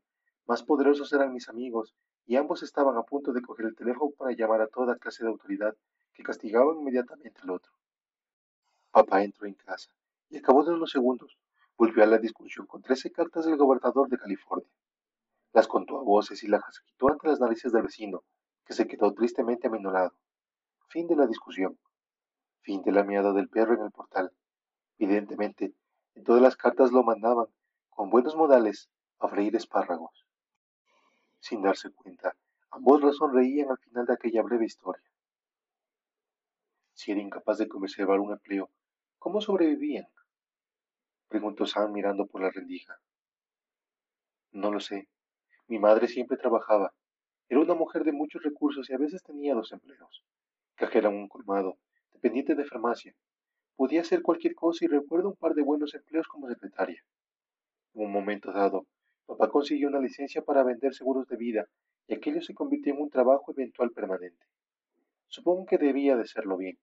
más 0.48 0.64
poderosos 0.64 1.12
eran 1.14 1.34
mis 1.34 1.50
amigos 1.50 1.94
y 2.26 2.38
ambos 2.38 2.64
estaban 2.64 2.98
a 2.98 3.04
punto 3.04 3.34
de 3.34 3.42
coger 3.42 3.68
el 3.68 3.76
teléfono 3.76 4.12
para 4.18 4.36
llamar 4.36 4.62
a 4.62 4.68
toda 4.68 4.98
clase 4.98 5.24
de 5.24 5.30
autoridad 5.30 5.76
que 6.14 6.24
castigaban 6.24 6.78
inmediatamente 6.80 7.42
al 7.42 7.52
otro. 7.52 7.72
Papá 8.92 9.24
entró 9.24 9.48
en 9.48 9.56
casa 9.56 9.92
y 10.30 10.38
acabó 10.38 10.64
de 10.64 10.74
unos 10.74 10.92
segundos 10.92 11.38
volvió 11.78 12.04
a 12.04 12.08
la 12.08 12.18
discusión 12.18 12.66
con 12.66 12.82
trece 12.82 13.12
cartas 13.12 13.46
del 13.46 13.58
gobernador 13.58 14.08
de 14.10 14.18
California. 14.18 14.70
Las 15.52 15.68
contó 15.68 16.00
a 16.00 16.04
voces 16.04 16.44
y 16.44 16.48
las 16.48 16.64
agitó 16.64 17.10
ante 17.10 17.28
las 17.28 17.40
narices 17.40 17.72
del 17.72 17.84
vecino, 17.84 18.24
que 18.66 18.74
se 18.74 18.88
quedó 18.88 19.14
tristemente 19.14 19.68
aminorado. 19.68 20.14
Fin 20.88 21.08
de 21.08 21.16
la 21.16 21.28
discusión. 21.28 21.78
Fin 22.62 22.82
de 22.84 22.92
la 22.92 23.04
miada 23.04 23.34
del 23.34 23.50
perro 23.50 23.76
en 23.76 23.82
el 23.82 23.92
portal. 23.92 24.32
Evidentemente, 24.98 25.74
en 26.16 26.24
todas 26.24 26.42
las 26.42 26.56
cartas 26.56 26.92
lo 26.92 27.04
mandaban, 27.04 27.48
con 27.90 28.10
buenos 28.10 28.36
modales, 28.36 28.90
a 29.20 29.28
freír 29.28 29.56
espárragos. 29.56 30.26
Sin 31.40 31.62
darse 31.62 31.92
cuenta, 31.92 32.36
ambos 32.72 33.18
sonreían 33.18 33.70
al 33.70 33.78
final 33.78 34.06
de 34.06 34.14
aquella 34.14 34.42
breve 34.42 34.66
historia. 34.66 35.04
Si 37.04 37.12
era 37.12 37.20
incapaz 37.20 37.58
de 37.58 37.68
conservar 37.68 38.22
un 38.22 38.32
empleo, 38.32 38.72
¿cómo 39.20 39.42
sobrevivían? 39.42 40.08
preguntó 41.28 41.66
Sam 41.66 41.92
mirando 41.92 42.28
por 42.28 42.42
la 42.42 42.50
rendija. 42.50 42.98
No 44.54 44.72
lo 44.72 44.80
sé. 44.80 45.10
Mi 45.68 45.80
madre 45.80 46.08
siempre 46.08 46.38
trabajaba. 46.38 46.94
Era 47.50 47.60
una 47.60 47.74
mujer 47.74 48.06
de 48.06 48.14
muchos 48.14 48.42
recursos 48.42 48.90
y 48.90 48.94
a 48.94 48.98
veces 48.98 49.22
tenía 49.22 49.54
dos 49.54 49.74
empleos. 49.74 50.24
Cajera 50.76 51.10
en 51.10 51.16
un 51.16 51.28
colmado, 51.28 51.78
dependiente 52.14 52.56
de 52.56 52.64
farmacia. 52.64 53.14
Podía 53.76 54.00
hacer 54.00 54.22
cualquier 54.22 54.56
cosa 54.56 54.86
y 54.86 54.88
recuerdo 54.88 55.28
un 55.28 55.36
par 55.36 55.56
de 55.56 55.62
buenos 55.62 55.94
empleos 55.96 56.30
como 56.30 56.48
secretaria. 56.48 57.04
En 57.96 58.06
un 58.06 58.14
momento 58.14 58.54
dado, 58.54 58.88
papá 59.26 59.50
consiguió 59.50 59.90
una 59.90 60.00
licencia 60.00 60.42
para 60.42 60.64
vender 60.64 60.94
seguros 60.94 61.28
de 61.28 61.36
vida 61.36 61.68
y 62.08 62.14
aquello 62.14 62.42
se 62.42 62.54
convirtió 62.54 62.94
en 62.94 63.02
un 63.02 63.10
trabajo 63.10 63.52
eventual 63.52 63.92
permanente. 63.92 64.46
Supongo 65.28 65.66
que 65.66 65.78
debía 65.78 66.16
de 66.16 66.28
serlo 66.28 66.56
bien, 66.56 66.78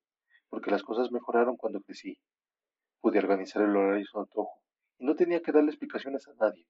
porque 0.50 0.70
las 0.70 0.82
cosas 0.82 1.10
mejoraron 1.10 1.56
cuando 1.56 1.80
crecí. 1.80 2.18
Pude 3.00 3.18
organizar 3.18 3.62
el 3.62 3.74
horario 3.74 4.04
a 4.04 4.10
su 4.10 4.18
antojo 4.18 4.60
y 4.98 5.06
no 5.06 5.14
tenía 5.14 5.40
que 5.40 5.52
darle 5.52 5.70
explicaciones 5.70 6.28
a 6.28 6.34
nadie. 6.34 6.66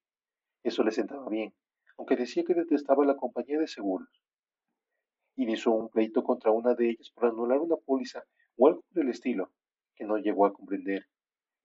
Eso 0.62 0.85
le 0.85 0.93
sentaba 0.93 1.29
bien, 1.29 1.53
aunque 1.97 2.16
decía 2.16 2.45
que 2.45 2.55
detestaba 2.55 3.05
la 3.05 3.16
compañía 3.16 3.59
de 3.59 3.66
seguros. 3.66 4.09
Inició 5.37 5.73
un 5.73 5.88
pleito 5.88 6.23
contra 6.23 6.51
una 6.51 6.75
de 6.75 6.90
ellas 6.90 7.11
por 7.11 7.27
anular 7.27 7.59
una 7.59 7.77
póliza 7.77 8.23
o 8.57 8.69
algo 8.69 8.83
por 8.93 9.03
el 9.03 9.09
estilo, 9.09 9.51
que 9.95 10.05
no 10.05 10.19
llegó 10.19 10.45
a 10.45 10.53
comprender, 10.53 11.07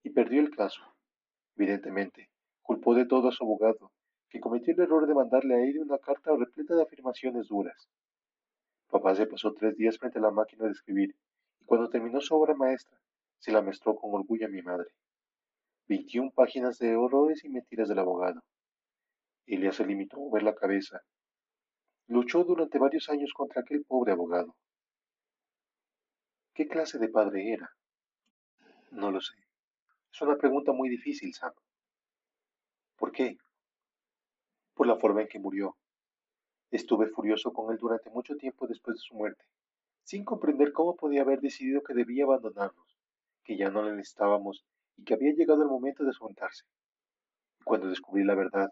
y 0.02 0.12
perdió 0.12 0.40
el 0.40 0.50
caso. 0.50 0.82
Evidentemente, 1.58 2.30
culpó 2.62 2.96
de 2.96 3.06
todo 3.06 3.28
a 3.28 3.32
su 3.32 3.44
abogado, 3.44 3.92
que 4.30 4.40
cometió 4.40 4.74
el 4.74 4.80
error 4.80 5.08
de 5.08 5.14
mandarle 5.14 5.56
a 5.56 5.64
ella 5.64 5.82
una 5.82 5.98
carta 5.98 6.36
repleta 6.36 6.76
de 6.76 6.84
afirmaciones 6.84 7.48
duras. 7.48 7.90
Papá 8.90 9.14
se 9.16 9.28
pasó 9.28 9.54
tres 9.54 9.76
días 9.76 9.98
frente 9.98 10.20
a 10.20 10.22
la 10.22 10.32
máquina 10.32 10.66
de 10.66 10.72
escribir, 10.72 11.16
cuando 11.66 11.90
terminó 11.90 12.22
su 12.22 12.36
obra 12.36 12.54
maestra, 12.56 12.98
se 13.40 13.52
la 13.52 13.62
mostró 13.62 13.96
con 13.96 14.14
orgullo 14.14 14.46
a 14.46 14.50
mi 14.50 14.62
madre. 14.62 14.90
Veintiún 15.88 16.32
páginas 16.32 16.80
de 16.80 16.96
horrores 16.96 17.44
y 17.44 17.50
mentiras 17.50 17.90
del 17.90 18.00
abogado. 18.00 18.42
Elia 19.46 19.72
se 19.72 19.86
limitó 19.86 20.18
a 20.18 20.20
mover 20.20 20.44
la 20.44 20.56
cabeza. 20.56 21.02
Luchó 22.08 22.44
durante 22.44 22.80
varios 22.80 23.10
años 23.10 23.34
contra 23.34 23.62
aquel 23.62 23.84
pobre 23.84 24.12
abogado. 24.12 24.56
¿Qué 26.54 26.68
clase 26.68 26.98
de 26.98 27.10
padre 27.10 27.52
era? 27.52 27.70
No 28.92 29.12
lo 29.12 29.22
sé. 29.22 29.34
Es 30.12 30.22
una 30.22 30.38
pregunta 30.38 30.72
muy 30.72 30.90
difícil, 30.90 31.34
Sam. 31.34 31.52
¿Por 32.96 33.12
qué? 33.12 33.38
Por 34.74 34.88
la 34.88 34.98
forma 34.98 35.22
en 35.22 35.28
que 35.28 35.40
murió. 35.40 35.76
Estuve 36.72 37.08
furioso 37.08 37.52
con 37.52 37.72
él 37.72 37.78
durante 37.78 38.10
mucho 38.10 38.36
tiempo 38.36 38.68
después 38.68 38.96
de 38.96 39.02
su 39.02 39.16
muerte, 39.16 39.46
sin 40.06 40.24
comprender 40.24 40.72
cómo 40.72 40.96
podía 40.96 41.24
haber 41.24 41.42
decidido 41.42 41.82
que 41.84 41.96
debía 41.96 42.24
abandonarnos 42.24 42.96
que 43.44 43.58
ya 43.58 43.70
no 43.70 43.84
le 43.84 43.96
necesitábamos 43.96 44.66
y 44.98 45.04
que 45.04 45.14
había 45.14 45.34
llegado 45.34 45.62
el 45.64 45.70
momento 45.70 46.04
de 46.04 46.14
soltarse. 46.14 46.66
Y 47.60 47.64
cuando 47.64 47.88
descubrí 47.88 48.24
la 48.24 48.36
verdad, 48.36 48.70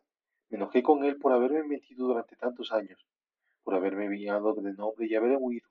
me 0.49 0.57
enojé 0.57 0.83
con 0.83 1.03
él 1.03 1.17
por 1.17 1.31
haberme 1.31 1.63
mentido 1.63 2.07
durante 2.07 2.35
tantos 2.35 2.71
años, 2.71 3.05
por 3.63 3.75
haberme 3.75 4.05
enviado 4.05 4.53
de 4.53 4.73
nombre 4.73 5.07
y 5.07 5.15
haber 5.15 5.37
huido. 5.39 5.67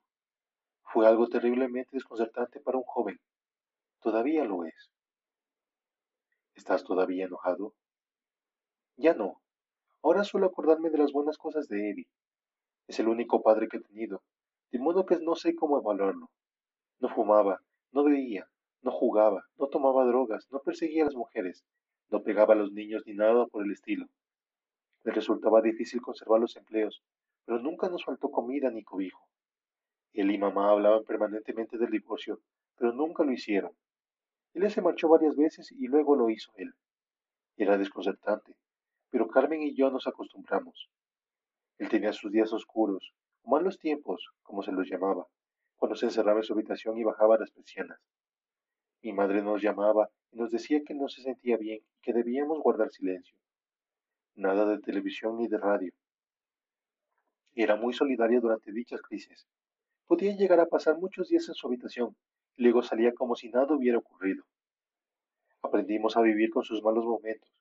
Fue 0.83 1.07
algo 1.07 1.27
terriblemente 1.27 1.89
desconcertante 1.93 2.59
para 2.59 2.77
un 2.77 2.83
joven. 2.83 3.19
Todavía 4.01 4.43
lo 4.45 4.65
es. 4.65 4.91
¿Estás 6.55 6.83
todavía 6.83 7.25
enojado? 7.25 7.73
Ya 8.97 9.13
no. 9.13 9.41
Ahora 10.01 10.23
suelo 10.23 10.47
acordarme 10.47 10.89
de 10.89 10.97
las 10.97 11.11
buenas 11.11 11.37
cosas 11.37 11.67
de 11.67 11.89
Eddie. 11.89 12.07
Es 12.87 12.99
el 12.99 13.07
único 13.07 13.41
padre 13.41 13.67
que 13.69 13.77
he 13.77 13.81
tenido, 13.81 14.21
de 14.73 15.05
que 15.05 15.19
no 15.23 15.35
sé 15.35 15.55
cómo 15.55 15.77
evaluarlo. 15.77 16.31
No 16.99 17.09
fumaba, 17.09 17.61
no 17.91 18.03
bebía, 18.03 18.47
no 18.81 18.91
jugaba, 18.91 19.45
no 19.57 19.67
tomaba 19.67 20.03
drogas, 20.05 20.47
no 20.51 20.59
perseguía 20.61 21.03
a 21.03 21.05
las 21.05 21.15
mujeres, 21.15 21.63
no 22.09 22.23
pegaba 22.23 22.53
a 22.53 22.57
los 22.57 22.71
niños 22.71 23.03
ni 23.05 23.13
nada 23.13 23.45
por 23.45 23.63
el 23.63 23.71
estilo. 23.71 24.07
Le 25.03 25.11
resultaba 25.11 25.61
difícil 25.61 26.01
conservar 26.01 26.41
los 26.41 26.55
empleos, 26.55 27.03
pero 27.45 27.59
nunca 27.59 27.87
nos 27.87 28.03
faltó 28.03 28.31
comida 28.31 28.71
ni 28.71 28.83
cobijo. 28.83 29.27
Él 30.13 30.31
y 30.31 30.37
mamá 30.39 30.71
hablaban 30.71 31.03
permanentemente 31.03 31.77
del 31.77 31.91
divorcio, 31.91 32.39
pero 32.75 32.93
nunca 32.93 33.23
lo 33.23 33.31
hicieron. 33.31 33.71
Él 34.53 34.69
se 34.71 34.81
marchó 34.81 35.07
varias 35.07 35.35
veces 35.35 35.71
y 35.71 35.87
luego 35.87 36.15
lo 36.15 36.29
hizo 36.29 36.51
él. 36.55 36.73
Era 37.57 37.77
desconcertante, 37.77 38.55
pero 39.11 39.27
Carmen 39.27 39.61
y 39.61 39.75
yo 39.75 39.91
nos 39.91 40.07
acostumbramos. 40.07 40.89
Él 41.77 41.89
tenía 41.89 42.13
sus 42.13 42.31
días 42.31 42.51
oscuros, 42.53 43.13
malos 43.45 43.79
tiempos, 43.79 44.31
como 44.41 44.63
se 44.63 44.71
los 44.71 44.89
llamaba, 44.89 45.27
cuando 45.75 45.95
se 45.95 46.05
encerraba 46.05 46.39
en 46.39 46.43
su 46.43 46.53
habitación 46.53 46.97
y 46.97 47.03
bajaba 47.03 47.37
las 47.37 47.51
persianas. 47.51 47.99
Mi 49.01 49.11
madre 49.11 49.41
nos 49.41 49.61
llamaba 49.61 50.09
y 50.31 50.37
nos 50.37 50.49
decía 50.49 50.81
que 50.85 50.93
no 50.93 51.09
se 51.09 51.21
sentía 51.21 51.57
bien 51.57 51.79
y 51.79 52.01
que 52.01 52.13
debíamos 52.13 52.59
guardar 52.59 52.89
silencio. 52.89 53.37
Nada 54.35 54.65
de 54.65 54.79
televisión 54.79 55.37
ni 55.37 55.47
de 55.47 55.57
radio. 55.57 55.93
Era 57.53 57.75
muy 57.75 57.93
solidaria 57.93 58.39
durante 58.39 58.71
dichas 58.71 59.01
crisis. 59.01 59.45
Podía 60.07 60.35
llegar 60.35 60.59
a 60.59 60.65
pasar 60.65 60.97
muchos 60.97 61.27
días 61.27 61.47
en 61.49 61.53
su 61.53 61.67
habitación 61.67 62.15
y 62.55 62.63
luego 62.63 62.81
salía 62.81 63.13
como 63.13 63.35
si 63.35 63.49
nada 63.49 63.75
hubiera 63.75 63.97
ocurrido. 63.97 64.43
Aprendimos 65.61 66.17
a 66.17 66.21
vivir 66.21 66.49
con 66.49 66.63
sus 66.63 66.81
malos 66.81 67.05
momentos. 67.05 67.51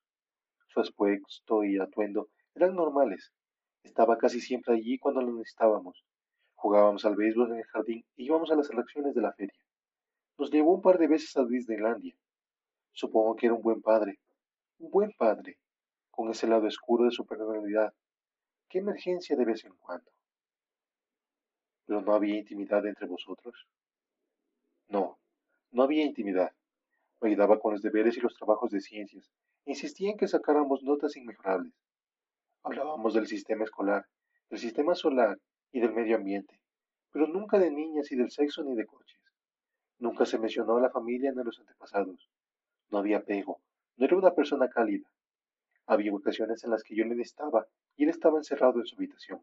Su 0.69 0.81
aspecto 0.81 1.65
y 1.65 1.79
atuendo 1.79 2.29
eran 2.55 2.75
normales. 2.75 3.33
Estaba 3.83 4.17
casi 4.17 4.41
siempre 4.41 4.75
allí 4.75 4.99
cuando 4.99 5.23
lo 5.23 5.33
necesitábamos. 5.33 6.05
Jugábamos 6.55 7.05
al 7.05 7.17
béisbol 7.17 7.53
en 7.53 7.59
el 7.59 7.65
jardín 7.65 8.05
y 8.17 8.25
íbamos 8.27 8.51
a 8.51 8.57
las 8.57 8.71
elecciones 8.71 9.15
de 9.15 9.21
la 9.21 9.33
feria. 9.33 9.59
Nos 10.39 10.51
llevó 10.51 10.75
un 10.75 10.83
par 10.83 10.99
de 10.99 11.09
veces 11.09 11.37
a 11.37 11.45
Disneylandia. 11.45 12.15
Supongo 12.93 13.37
que 13.37 13.47
era 13.47 13.55
un 13.55 13.63
buen 13.63 13.83
padre. 13.83 14.19
Un 14.79 14.91
buen 14.91 15.13
padre, 15.13 15.59
con 16.11 16.31
ese 16.31 16.47
lado 16.47 16.67
oscuro 16.67 17.05
de 17.05 17.11
su 17.11 17.27
personalidad. 17.27 17.93
Qué 18.69 18.79
emergencia 18.79 19.37
de 19.37 19.45
vez 19.45 19.65
en 19.65 19.75
cuando. 19.75 20.11
Pero 21.87 22.01
no 22.01 22.15
había 22.15 22.39
intimidad 22.39 22.87
entre 22.87 23.07
vosotros. 23.07 23.67
No, 24.89 25.19
no 25.73 25.83
había 25.83 26.05
intimidad. 26.05 26.53
Me 27.21 27.31
ayudaba 27.31 27.59
con 27.61 27.73
los 27.73 27.83
deberes 27.83 28.17
y 28.17 28.21
los 28.21 28.35
trabajos 28.35 28.71
de 28.71 28.81
ciencias. 28.81 29.31
Insistía 29.65 30.11
en 30.11 30.17
que 30.17 30.29
sacáramos 30.29 30.83
notas 30.83 31.17
inmejorables. 31.17 31.73
Hablábamos 32.65 33.15
del 33.15 33.27
sistema 33.27 33.65
escolar, 33.65 34.07
del 34.49 34.61
sistema 34.61 34.95
solar 34.95 35.37
y 35.73 35.81
del 35.81 35.93
medio 35.93 36.17
ambiente, 36.17 36.61
pero 37.11 37.27
nunca 37.27 37.59
de 37.59 37.73
niñas 37.73 38.13
y 38.13 38.17
del 38.17 38.31
sexo 38.31 38.63
ni 38.63 38.77
de 38.77 38.87
coches. 38.87 39.21
Nunca 39.99 40.27
se 40.27 40.39
mencionó 40.39 40.77
a 40.77 40.81
la 40.81 40.91
familia 40.91 41.33
ni 41.33 41.41
a 41.41 41.45
los 41.45 41.59
antepasados. 41.59 42.31
No 42.91 42.99
había 42.99 43.19
apego. 43.19 43.61
No 43.97 44.07
era 44.07 44.17
una 44.17 44.35
persona 44.35 44.69
cálida. 44.69 45.11
Había 45.87 46.15
ocasiones 46.15 46.63
en 46.63 46.71
las 46.71 46.83
que 46.85 46.95
yo 46.95 47.05
le 47.05 47.17
necesitaba 47.17 47.67
y 47.97 48.05
él 48.05 48.11
estaba 48.11 48.39
encerrado 48.39 48.79
en 48.79 48.87
su 48.87 48.95
habitación. 48.95 49.43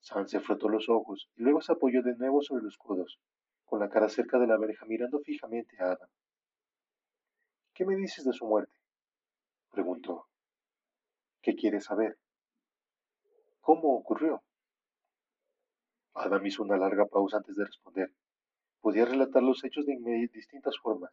Sam 0.00 0.28
se 0.28 0.40
frotó 0.40 0.68
los 0.68 0.88
ojos 0.88 1.28
y 1.36 1.42
luego 1.42 1.60
se 1.60 1.72
apoyó 1.72 2.02
de 2.02 2.14
nuevo 2.14 2.42
sobre 2.42 2.62
los 2.64 2.76
codos, 2.76 3.18
con 3.64 3.80
la 3.80 3.88
cara 3.88 4.08
cerca 4.08 4.38
de 4.38 4.46
la 4.46 4.56
verja 4.56 4.86
mirando 4.86 5.18
fijamente 5.20 5.76
a 5.80 5.92
Adam. 5.92 6.08
¿Qué 7.74 7.84
me 7.84 7.96
dices 7.96 8.24
de 8.24 8.32
su 8.32 8.46
muerte? 8.46 8.78
preguntó. 9.70 10.27
¿Qué 11.48 11.56
quieres 11.56 11.84
saber? 11.84 12.18
¿Cómo 13.62 13.96
ocurrió? 13.96 14.42
Adam 16.12 16.44
hizo 16.44 16.62
una 16.62 16.76
larga 16.76 17.06
pausa 17.06 17.38
antes 17.38 17.56
de 17.56 17.64
responder. 17.64 18.12
Podía 18.82 19.06
relatar 19.06 19.42
los 19.42 19.64
hechos 19.64 19.86
de 19.86 19.96
distintas 20.30 20.76
formas. 20.76 21.10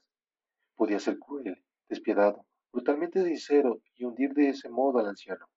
Podía 0.76 1.00
ser 1.00 1.20
cruel, 1.20 1.64
despiadado, 1.88 2.46
brutalmente 2.74 3.24
sincero 3.24 3.80
y 3.96 4.04
hundir 4.04 4.34
de 4.34 4.50
ese 4.50 4.68
modo 4.68 5.00
al 5.00 5.08
anciano. 5.08 5.48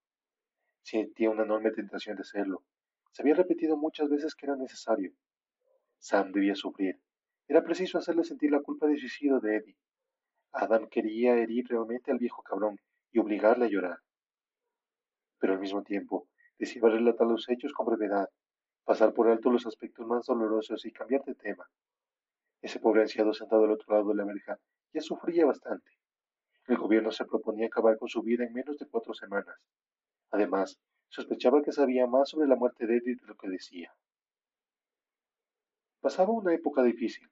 Sentía 0.83 1.29
una 1.29 1.43
enorme 1.43 1.73
tentación 1.73 2.15
de 2.15 2.23
hacerlo. 2.23 2.63
Se 3.11 3.23
había 3.23 3.35
repetido 3.35 3.77
muchas 3.77 4.09
veces 4.09 4.37
que 4.37 4.47
era 4.47 4.55
necesario. 4.55 5.13
Sam 5.99 6.31
debía 6.31 6.55
sufrir. 6.55 7.01
Era 7.49 7.65
preciso 7.65 7.99
hacerle 7.99 8.23
sentir 8.23 8.53
la 8.53 8.63
culpa 8.63 8.87
del 8.87 9.01
suicidio 9.01 9.41
de 9.41 9.57
Eddie. 9.57 9.77
Adam 10.53 10.89
quería 10.89 11.35
herir 11.35 11.67
realmente 11.67 12.13
al 12.13 12.19
viejo 12.19 12.45
cabrón 12.45 12.79
y 13.11 13.19
obligarle 13.19 13.65
a 13.65 13.69
llorar. 13.71 13.99
Pero 15.39 15.55
al 15.55 15.61
mismo 15.61 15.83
tiempo, 15.83 16.29
deseaba 16.59 16.91
relatar 16.91 17.27
los 17.27 17.49
hechos 17.49 17.73
con 17.73 17.87
brevedad, 17.87 18.29
pasar 18.85 19.13
por 19.13 19.29
alto 19.29 19.51
los 19.51 19.67
aspectos 19.67 20.07
más 20.07 20.27
dolorosos 20.27 20.85
y 20.85 20.93
cambiar 20.93 21.25
de 21.25 21.35
tema. 21.35 21.69
Ese 22.61 22.81
pobre 22.81 23.03
anciano 23.03 23.33
sentado 23.33 23.65
al 23.65 23.73
otro 23.73 23.95
lado 23.95 24.09
de 24.09 24.17
la 24.17 24.25
verja 24.25 24.59
ya 24.93 25.01
sufría 25.01 25.47
bastante. 25.47 25.91
El 26.67 26.77
gobierno 26.77 27.13
se 27.13 27.25
proponía 27.25 27.67
acabar 27.67 27.99
con 27.99 28.09
su 28.09 28.23
vida 28.23 28.45
en 28.45 28.53
menos 28.53 28.79
de 28.79 28.87
cuatro 28.87 29.15
semanas. 29.15 29.57
Además, 30.31 30.79
sospechaba 31.09 31.63
que 31.63 31.73
sabía 31.73 32.07
más 32.07 32.31
sobre 32.31 32.49
la 32.49 32.57
muerte 32.57 32.87
de 32.87 32.97
Eddie 32.97 33.17
de 33.17 33.27
lo 33.27 33.37
que 33.37 33.49
decía. 33.49 33.95
Pasaba 36.01 36.33
una 36.33 36.55
época 36.55 36.83
difícil, 36.83 37.29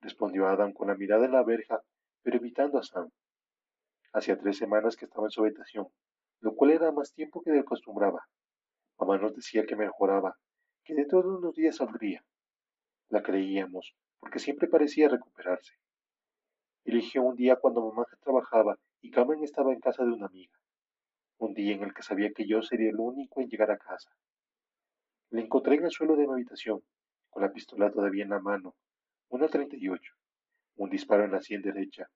respondió 0.00 0.48
Adam 0.48 0.72
con 0.72 0.88
la 0.88 0.94
mirada 0.94 1.26
en 1.26 1.32
la 1.32 1.42
verja, 1.42 1.82
pero 2.22 2.36
evitando 2.36 2.78
a 2.78 2.82
Sam. 2.82 3.10
Hacía 4.12 4.38
tres 4.38 4.56
semanas 4.56 4.96
que 4.96 5.04
estaba 5.04 5.26
en 5.26 5.30
su 5.30 5.42
habitación, 5.42 5.88
lo 6.40 6.54
cual 6.54 6.70
era 6.70 6.92
más 6.92 7.12
tiempo 7.12 7.42
que 7.42 7.50
de 7.50 7.60
acostumbraba. 7.60 8.26
Mamá 8.98 9.18
nos 9.18 9.34
decía 9.34 9.64
que 9.66 9.76
mejoraba, 9.76 10.36
que 10.84 10.94
dentro 10.94 11.22
de 11.22 11.28
unos 11.28 11.54
días 11.54 11.76
saldría. 11.76 12.24
La 13.08 13.22
creíamos, 13.22 13.94
porque 14.18 14.38
siempre 14.38 14.68
parecía 14.68 15.08
recuperarse. 15.08 15.74
Eligió 16.84 17.22
un 17.22 17.36
día 17.36 17.56
cuando 17.56 17.84
mamá 17.84 18.06
trabajaba 18.20 18.78
y 19.00 19.10
Carmen 19.10 19.42
estaba 19.44 19.72
en 19.72 19.80
casa 19.80 20.04
de 20.04 20.12
una 20.12 20.26
amiga. 20.26 20.58
Un 21.38 21.54
día 21.54 21.74
en 21.74 21.82
el 21.82 21.94
que 21.94 22.02
sabía 22.02 22.32
que 22.32 22.46
yo 22.46 22.62
sería 22.62 22.90
el 22.90 22.98
único 22.98 23.40
en 23.40 23.48
llegar 23.48 23.70
a 23.70 23.78
casa. 23.78 24.10
Le 25.30 25.42
encontré 25.42 25.76
en 25.76 25.84
el 25.84 25.90
suelo 25.90 26.16
de 26.16 26.26
mi 26.26 26.32
habitación, 26.32 26.82
con 27.28 27.42
la 27.42 27.52
pistola 27.52 27.90
todavía 27.90 28.24
en 28.24 28.30
la 28.30 28.40
mano, 28.40 28.74
una 29.28 29.46
38, 29.48 30.14
un 30.76 30.90
disparo 30.90 31.24
en 31.24 31.32
la 31.32 31.42
sien 31.42 31.60
derecha. 31.60 32.08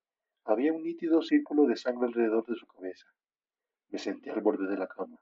Había 0.44 0.72
un 0.72 0.82
nítido 0.82 1.22
círculo 1.22 1.66
de 1.66 1.76
sangre 1.76 2.06
alrededor 2.06 2.46
de 2.46 2.56
su 2.56 2.66
cabeza. 2.66 3.06
Me 3.92 3.98
senté 3.98 4.30
al 4.30 4.40
borde 4.40 4.66
de 4.66 4.78
la 4.78 4.86
cama. 4.86 5.18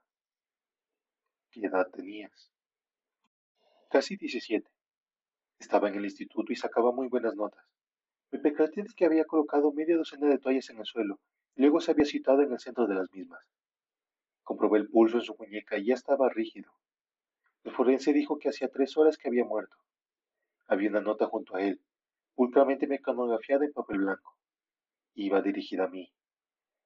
¿Qué 1.51 1.59
edad 1.65 1.89
tenías? 1.91 2.53
Casi 3.89 4.15
17. 4.15 4.65
Estaba 5.59 5.89
en 5.89 5.95
el 5.95 6.05
instituto 6.05 6.53
y 6.53 6.55
sacaba 6.55 6.93
muy 6.93 7.09
buenas 7.09 7.35
notas. 7.35 7.65
Me 8.31 8.39
percaté 8.39 8.83
de 8.83 8.93
que 8.95 9.03
había 9.03 9.25
colocado 9.25 9.73
media 9.73 9.97
docena 9.97 10.29
de 10.29 10.37
toallas 10.37 10.69
en 10.69 10.77
el 10.77 10.85
suelo 10.85 11.19
y 11.57 11.63
luego 11.63 11.81
se 11.81 11.91
había 11.91 12.05
citado 12.05 12.43
en 12.43 12.53
el 12.53 12.61
centro 12.61 12.87
de 12.87 12.95
las 12.95 13.11
mismas. 13.11 13.45
Comprobé 14.41 14.79
el 14.79 14.89
pulso 14.89 15.17
en 15.17 15.23
su 15.23 15.35
muñeca 15.37 15.77
y 15.77 15.87
ya 15.87 15.95
estaba 15.95 16.29
rígido. 16.29 16.71
El 17.65 17.73
forense 17.73 18.13
dijo 18.13 18.39
que 18.39 18.47
hacía 18.47 18.69
tres 18.69 18.95
horas 18.95 19.17
que 19.17 19.27
había 19.27 19.43
muerto. 19.43 19.75
Había 20.67 20.91
una 20.91 21.01
nota 21.01 21.25
junto 21.25 21.57
a 21.57 21.61
él, 21.61 21.81
pulcramente 22.35 22.87
mecanografiada 22.87 23.65
en 23.65 23.73
papel 23.73 23.97
blanco. 23.97 24.37
Iba 25.13 25.41
dirigida 25.41 25.83
a 25.83 25.89
mí. 25.89 26.13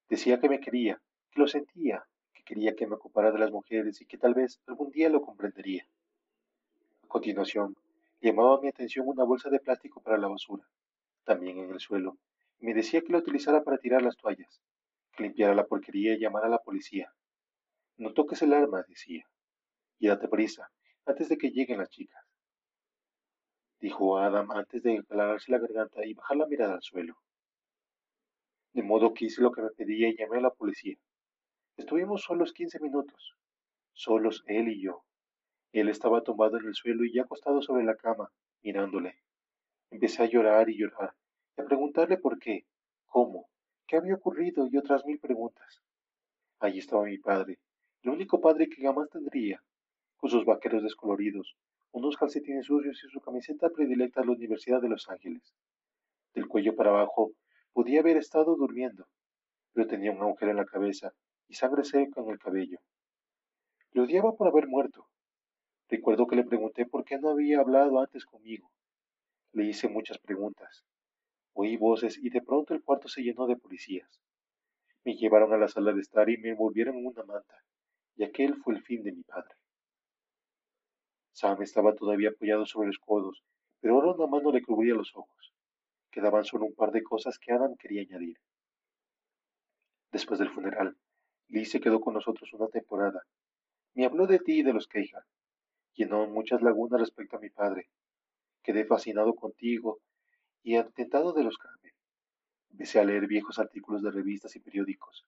Decía 0.09 0.39
que 0.39 0.49
me 0.49 0.59
quería, 0.59 0.95
que 0.95 1.14
lo 1.35 1.47
sentía, 1.47 2.05
quería 2.45 2.75
que 2.75 2.87
me 2.87 2.95
ocupara 2.95 3.31
de 3.31 3.39
las 3.39 3.51
mujeres 3.51 3.99
y 4.01 4.05
que 4.05 4.17
tal 4.17 4.33
vez 4.33 4.61
algún 4.67 4.91
día 4.91 5.09
lo 5.09 5.21
comprendería. 5.21 5.85
A 7.03 7.07
continuación, 7.07 7.75
llamaba 8.21 8.61
mi 8.61 8.69
atención 8.69 9.07
una 9.07 9.23
bolsa 9.23 9.49
de 9.49 9.59
plástico 9.59 10.01
para 10.01 10.17
la 10.17 10.27
basura, 10.27 10.63
también 11.23 11.57
en 11.57 11.71
el 11.71 11.79
suelo, 11.79 12.17
y 12.59 12.67
me 12.67 12.73
decía 12.73 13.01
que 13.01 13.11
la 13.11 13.17
utilizara 13.17 13.63
para 13.63 13.79
tirar 13.79 14.03
las 14.03 14.15
toallas, 14.15 14.61
que 15.17 15.23
limpiara 15.23 15.55
la 15.55 15.65
porquería 15.65 16.13
y 16.13 16.19
llamara 16.19 16.47
a 16.47 16.51
la 16.51 16.59
policía. 16.59 17.11
No 17.97 18.13
toques 18.13 18.41
el 18.43 18.53
arma, 18.53 18.85
decía, 18.87 19.27
y 19.97 20.07
date 20.07 20.27
prisa, 20.27 20.69
antes 21.05 21.29
de 21.29 21.37
que 21.37 21.49
lleguen 21.49 21.79
las 21.79 21.89
chicas. 21.89 22.23
Dijo 23.79 24.17
Adam 24.17 24.51
antes 24.51 24.83
de 24.83 24.99
aclararse 24.99 25.51
la 25.51 25.59
garganta 25.59 26.05
y 26.05 26.13
bajar 26.13 26.37
la 26.37 26.47
mirada 26.47 26.75
al 26.75 26.81
suelo. 26.81 27.17
De 28.73 28.83
modo 28.83 29.13
que 29.13 29.25
hice 29.25 29.41
lo 29.41 29.51
que 29.51 29.61
me 29.61 29.69
pedía 29.69 30.09
y 30.09 30.17
llamé 30.17 30.37
a 30.37 30.41
la 30.41 30.49
policía. 30.49 30.97
Estuvimos 31.77 32.23
solos 32.23 32.53
quince 32.53 32.79
minutos, 32.79 33.35
solos 33.91 34.45
él 34.47 34.69
y 34.69 34.81
yo. 34.81 35.03
Él 35.73 35.89
estaba 35.89 36.23
tumbado 36.23 36.57
en 36.57 36.67
el 36.67 36.73
suelo 36.73 37.03
y 37.03 37.13
ya 37.13 37.23
acostado 37.23 37.61
sobre 37.61 37.83
la 37.83 37.97
cama, 37.97 38.31
mirándole. 38.63 39.19
Empecé 39.91 40.23
a 40.23 40.27
llorar 40.27 40.69
y 40.69 40.77
llorar, 40.77 41.13
y 41.57 41.61
a 41.61 41.65
preguntarle 41.65 42.17
por 42.17 42.39
qué, 42.39 42.65
cómo, 43.05 43.49
qué 43.87 43.97
había 43.97 44.15
ocurrido 44.15 44.69
y 44.71 44.77
otras 44.77 45.05
mil 45.05 45.19
preguntas. 45.19 45.83
Allí 46.59 46.79
estaba 46.79 47.03
mi 47.03 47.17
padre, 47.17 47.59
el 48.03 48.11
único 48.11 48.39
padre 48.39 48.69
que 48.69 48.81
jamás 48.81 49.09
tendría, 49.09 49.61
con 50.15 50.29
sus 50.29 50.45
vaqueros 50.45 50.81
descoloridos, 50.81 51.57
unos 51.91 52.15
calcetines 52.15 52.67
sucios 52.67 53.03
y 53.03 53.09
su 53.09 53.19
camiseta 53.19 53.69
predilecta 53.69 54.21
a 54.21 54.25
la 54.25 54.31
Universidad 54.31 54.81
de 54.81 54.87
Los 54.87 55.09
Ángeles. 55.09 55.53
Del 56.33 56.47
cuello 56.47 56.73
para 56.73 56.91
abajo 56.91 57.33
podía 57.73 57.99
haber 57.99 58.15
estado 58.15 58.55
durmiendo, 58.55 59.09
pero 59.73 59.87
tenía 59.87 60.13
un 60.13 60.21
agujero 60.21 60.51
en 60.51 60.57
la 60.57 60.65
cabeza 60.65 61.13
y 61.47 61.55
sangre 61.55 61.83
seca 61.83 62.21
en 62.21 62.29
el 62.29 62.39
cabello. 62.39 62.79
Le 63.91 64.01
odiaba 64.01 64.33
por 64.33 64.47
haber 64.47 64.67
muerto. 64.67 65.07
Recuerdo 65.87 66.27
que 66.27 66.35
le 66.35 66.43
pregunté 66.43 66.85
por 66.85 67.05
qué 67.05 67.17
no 67.17 67.29
había 67.29 67.59
hablado 67.59 67.99
antes 67.99 68.25
conmigo. 68.25 68.71
Le 69.51 69.65
hice 69.65 69.87
muchas 69.87 70.17
preguntas. 70.17 70.83
Oí 71.53 71.77
voces 71.77 72.17
y 72.17 72.29
de 72.29 72.41
pronto 72.41 72.73
el 72.73 72.83
cuarto 72.83 73.07
se 73.07 73.21
llenó 73.21 73.47
de 73.47 73.55
policías. 73.55 74.19
Me 75.05 75.15
llevaron 75.15 75.53
a 75.53 75.57
la 75.57 75.67
sala 75.67 75.93
de 75.93 76.01
estar 76.01 76.29
y 76.29 76.37
me 76.37 76.49
envolvieron 76.49 76.97
en 76.97 77.05
una 77.05 77.23
manta, 77.23 77.63
y 78.15 78.23
aquel 78.23 78.55
fue 78.55 78.73
el 78.73 78.81
fin 78.81 79.03
de 79.03 79.13
mi 79.13 79.23
padre. 79.23 79.55
Sam 81.31 81.61
estaba 81.61 81.93
todavía 81.93 82.29
apoyado 82.29 82.65
sobre 82.65 82.87
los 82.87 82.97
codos, 82.97 83.43
pero 83.79 83.95
ahora 83.95 84.13
una 84.13 84.27
mano 84.27 84.51
le 84.51 84.61
cubría 84.61 84.95
los 84.95 85.15
ojos. 85.15 85.53
Quedaban 86.11 86.43
solo 86.43 86.65
un 86.65 86.73
par 86.73 86.91
de 86.91 87.03
cosas 87.03 87.37
que 87.37 87.53
Adam 87.53 87.75
quería 87.77 88.01
añadir. 88.01 88.37
Después 90.11 90.39
del 90.39 90.49
funeral, 90.49 90.97
Lee 91.47 91.65
se 91.65 91.79
quedó 91.79 91.99
con 91.99 92.13
nosotros 92.13 92.51
una 92.53 92.67
temporada. 92.67 93.21
Me 93.93 94.05
habló 94.05 94.27
de 94.27 94.39
ti 94.39 94.59
y 94.59 94.63
de 94.63 94.73
los 94.73 94.87
Keihan. 94.87 95.23
Llenó 95.93 96.27
muchas 96.27 96.61
lagunas 96.61 96.99
respecto 96.99 97.37
a 97.37 97.39
mi 97.39 97.49
padre. 97.49 97.89
Quedé 98.63 98.85
fascinado 98.85 99.33
contigo 99.35 99.99
y 100.63 100.75
atentado 100.75 101.33
de 101.33 101.43
los 101.43 101.57
Carmen. 101.57 101.93
Empecé 102.71 102.99
a 102.99 103.05
leer 103.05 103.27
viejos 103.27 103.59
artículos 103.59 104.01
de 104.01 104.11
revistas 104.11 104.55
y 104.55 104.59
periódicos. 104.59 105.25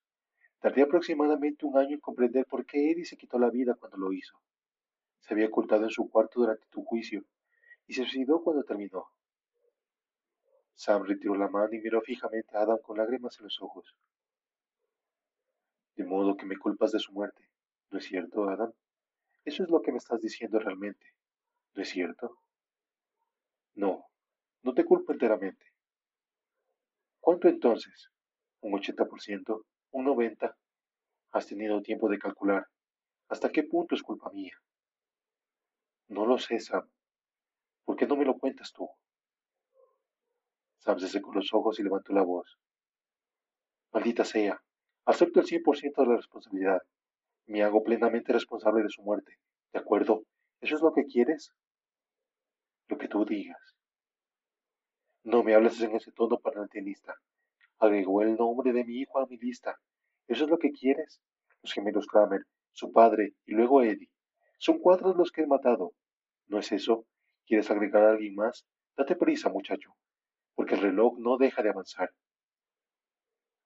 Tardé 0.59 0.81
aproximadamente 0.81 1.65
un 1.65 1.77
año 1.77 1.93
en 1.93 1.99
comprender 1.99 2.45
por 2.45 2.65
qué 2.65 2.91
Eddie 2.91 3.05
se 3.05 3.15
quitó 3.15 3.37
la 3.37 3.49
vida 3.49 3.75
cuando 3.75 3.97
lo 3.97 4.11
hizo. 4.11 4.41
Se 5.19 5.33
había 5.33 5.47
ocultado 5.47 5.83
en 5.83 5.91
su 5.91 6.09
cuarto 6.09 6.39
durante 6.39 6.65
tu 6.69 6.83
juicio 6.83 7.23
y 7.85 7.93
se 7.93 8.03
suicidó 8.03 8.41
cuando 8.43 8.63
terminó. 8.63 9.05
Sam 10.73 11.05
retiró 11.05 11.35
la 11.35 11.47
mano 11.47 11.73
y 11.73 11.79
miró 11.79 12.01
fijamente 12.01 12.57
a 12.57 12.61
Adam 12.61 12.79
con 12.81 12.97
lágrimas 12.97 13.37
en 13.39 13.45
los 13.45 13.61
ojos. 13.61 13.95
De 15.97 16.05
modo 16.05 16.37
que 16.37 16.45
me 16.45 16.57
culpas 16.57 16.91
de 16.91 16.99
su 16.99 17.11
muerte. 17.11 17.49
¿No 17.89 17.97
es 17.97 18.05
cierto, 18.05 18.47
Adam? 18.47 18.71
Eso 19.43 19.63
es 19.63 19.69
lo 19.69 19.81
que 19.81 19.91
me 19.91 19.97
estás 19.97 20.21
diciendo 20.21 20.59
realmente. 20.59 21.05
¿No 21.73 21.81
es 21.81 21.89
cierto? 21.89 22.37
No, 23.75 24.05
no 24.61 24.73
te 24.73 24.85
culpo 24.85 25.11
enteramente. 25.11 25.65
¿Cuánto 27.19 27.47
entonces? 27.47 28.09
¿Un 28.61 28.73
80%? 28.73 29.65
¿Un 29.91 30.05
90%? 30.05 30.55
Has 31.31 31.47
tenido 31.47 31.81
tiempo 31.81 32.09
de 32.09 32.19
calcular. 32.19 32.67
¿Hasta 33.29 33.51
qué 33.51 33.63
punto 33.63 33.95
es 33.95 34.03
culpa 34.03 34.29
mía? 34.31 34.55
No 36.09 36.25
lo 36.25 36.37
sé, 36.37 36.59
Sam. 36.59 36.89
¿Por 37.85 37.95
qué 37.95 38.05
no 38.07 38.15
me 38.15 38.25
lo 38.25 38.37
cuentas 38.37 38.71
tú? 38.71 38.87
Sam 40.79 40.99
se 40.99 41.09
secó 41.09 41.33
los 41.33 41.53
ojos 41.53 41.79
y 41.79 41.83
levantó 41.83 42.13
la 42.13 42.23
voz. 42.23 42.57
Maldita 43.91 44.23
sea, 44.23 44.61
Acepto 45.07 45.39
el 45.39 45.45
100% 45.45 46.01
de 46.01 46.05
la 46.05 46.17
responsabilidad. 46.17 46.81
Me 47.45 47.63
hago 47.63 47.81
plenamente 47.81 48.33
responsable 48.33 48.83
de 48.83 48.89
su 48.89 49.01
muerte. 49.03 49.37
¿De 49.71 49.79
acuerdo? 49.79 50.25
¿Eso 50.59 50.75
es 50.75 50.81
lo 50.81 50.91
que 50.91 51.05
quieres? 51.05 51.53
Lo 52.89 52.97
que 52.97 53.07
tú 53.07 53.23
digas. 53.23 53.77
No 55.23 55.43
me 55.43 55.55
hables 55.55 55.79
en 55.79 55.95
ese 55.95 56.11
tono 56.11 56.39
parentalista. 56.39 57.15
Agregó 57.79 58.21
el 58.21 58.35
nombre 58.35 58.73
de 58.73 58.83
mi 58.83 58.99
hijo 58.99 59.19
a 59.19 59.25
mi 59.27 59.37
lista. 59.37 59.79
¿Eso 60.27 60.43
es 60.43 60.49
lo 60.49 60.59
que 60.59 60.73
quieres? 60.73 61.21
Los 61.63 61.71
gemelos 61.71 62.05
Kramer, 62.05 62.41
su 62.73 62.91
padre 62.91 63.31
y 63.45 63.53
luego 63.53 63.81
Eddie. 63.83 64.11
Son 64.57 64.77
cuatro 64.77 65.13
los 65.13 65.31
que 65.31 65.43
he 65.43 65.47
matado. 65.47 65.93
¿No 66.47 66.59
es 66.59 66.69
eso? 66.73 67.05
¿Quieres 67.45 67.71
agregar 67.71 68.03
a 68.03 68.09
alguien 68.09 68.35
más? 68.35 68.65
Date 68.97 69.15
prisa, 69.15 69.47
muchacho, 69.47 69.93
porque 70.53 70.75
el 70.75 70.81
reloj 70.81 71.17
no 71.17 71.37
deja 71.37 71.63
de 71.63 71.69
avanzar. 71.69 72.11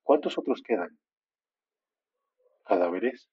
¿Cuántos 0.03 0.37
otros 0.37 0.61
quedan? 0.61 0.99
¿Cadáveres? 2.63 3.29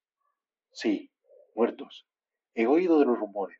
Sí, 0.71 1.11
muertos. 1.55 2.07
He 2.53 2.67
oído 2.67 2.99
de 2.99 3.05
los 3.05 3.19
rumores. 3.19 3.59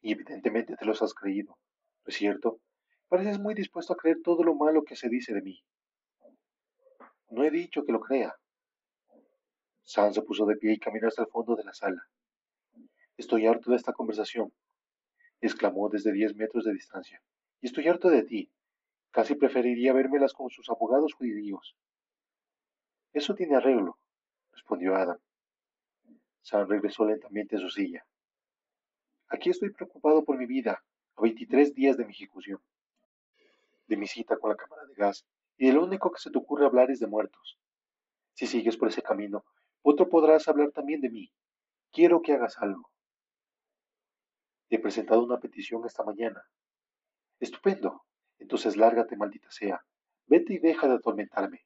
Y 0.00 0.12
evidentemente 0.12 0.76
te 0.76 0.84
los 0.84 1.00
has 1.02 1.14
creído, 1.14 1.58
¿no 2.04 2.08
es 2.08 2.16
cierto? 2.16 2.60
Pareces 3.08 3.38
muy 3.38 3.54
dispuesto 3.54 3.92
a 3.92 3.96
creer 3.96 4.18
todo 4.22 4.42
lo 4.42 4.54
malo 4.54 4.84
que 4.84 4.96
se 4.96 5.08
dice 5.08 5.32
de 5.32 5.42
mí. 5.42 5.64
No 7.30 7.44
he 7.44 7.50
dicho 7.50 7.84
que 7.84 7.92
lo 7.92 8.00
crea. 8.00 8.34
Sam 9.84 10.12
se 10.12 10.22
puso 10.22 10.46
de 10.46 10.56
pie 10.56 10.72
y 10.72 10.78
caminó 10.78 11.08
hasta 11.08 11.22
el 11.22 11.28
fondo 11.28 11.56
de 11.56 11.64
la 11.64 11.72
sala. 11.72 12.02
Estoy 13.16 13.46
harto 13.46 13.70
de 13.70 13.76
esta 13.76 13.92
conversación, 13.92 14.52
exclamó 15.40 15.88
desde 15.88 16.12
diez 16.12 16.34
metros 16.34 16.64
de 16.64 16.72
distancia. 16.72 17.22
Y 17.60 17.66
estoy 17.66 17.88
harto 17.88 18.10
de 18.10 18.24
ti. 18.24 18.50
Casi 19.10 19.34
preferiría 19.34 19.92
vérmelas 19.92 20.32
con 20.32 20.50
sus 20.50 20.68
abogados 20.70 21.14
judíos. 21.14 21.76
Eso 23.12 23.34
tiene 23.34 23.56
arreglo, 23.56 23.98
respondió 24.52 24.94
Adam. 24.94 25.18
Sam 26.42 26.68
regresó 26.68 27.04
lentamente 27.04 27.56
a 27.56 27.60
su 27.60 27.70
silla. 27.70 28.04
Aquí 29.28 29.50
estoy 29.50 29.70
preocupado 29.70 30.24
por 30.24 30.36
mi 30.36 30.46
vida, 30.46 30.82
a 31.16 31.22
23 31.22 31.74
días 31.74 31.96
de 31.96 32.04
mi 32.04 32.12
ejecución, 32.12 32.60
de 33.86 33.96
mi 33.96 34.06
cita 34.06 34.36
con 34.36 34.50
la 34.50 34.56
cámara 34.56 34.84
de 34.84 34.94
gas, 34.94 35.24
y 35.56 35.66
de 35.66 35.72
lo 35.72 35.84
único 35.84 36.10
que 36.10 36.20
se 36.20 36.30
te 36.30 36.38
ocurre 36.38 36.66
hablar 36.66 36.90
es 36.90 37.00
de 37.00 37.06
muertos. 37.06 37.58
Si 38.34 38.46
sigues 38.46 38.76
por 38.76 38.88
ese 38.88 39.02
camino, 39.02 39.44
otro 39.82 40.08
podrás 40.08 40.48
hablar 40.48 40.70
también 40.72 41.00
de 41.00 41.10
mí. 41.10 41.32
Quiero 41.90 42.22
que 42.22 42.32
hagas 42.32 42.58
algo. 42.58 42.90
Te 44.68 44.76
he 44.76 44.78
presentado 44.78 45.22
una 45.22 45.38
petición 45.38 45.84
esta 45.86 46.02
mañana. 46.02 46.42
Estupendo. 47.40 48.02
Entonces 48.38 48.76
lárgate, 48.76 49.16
maldita 49.16 49.50
sea. 49.50 49.84
Vete 50.26 50.54
y 50.54 50.58
deja 50.58 50.88
de 50.88 50.94
atormentarme. 50.94 51.64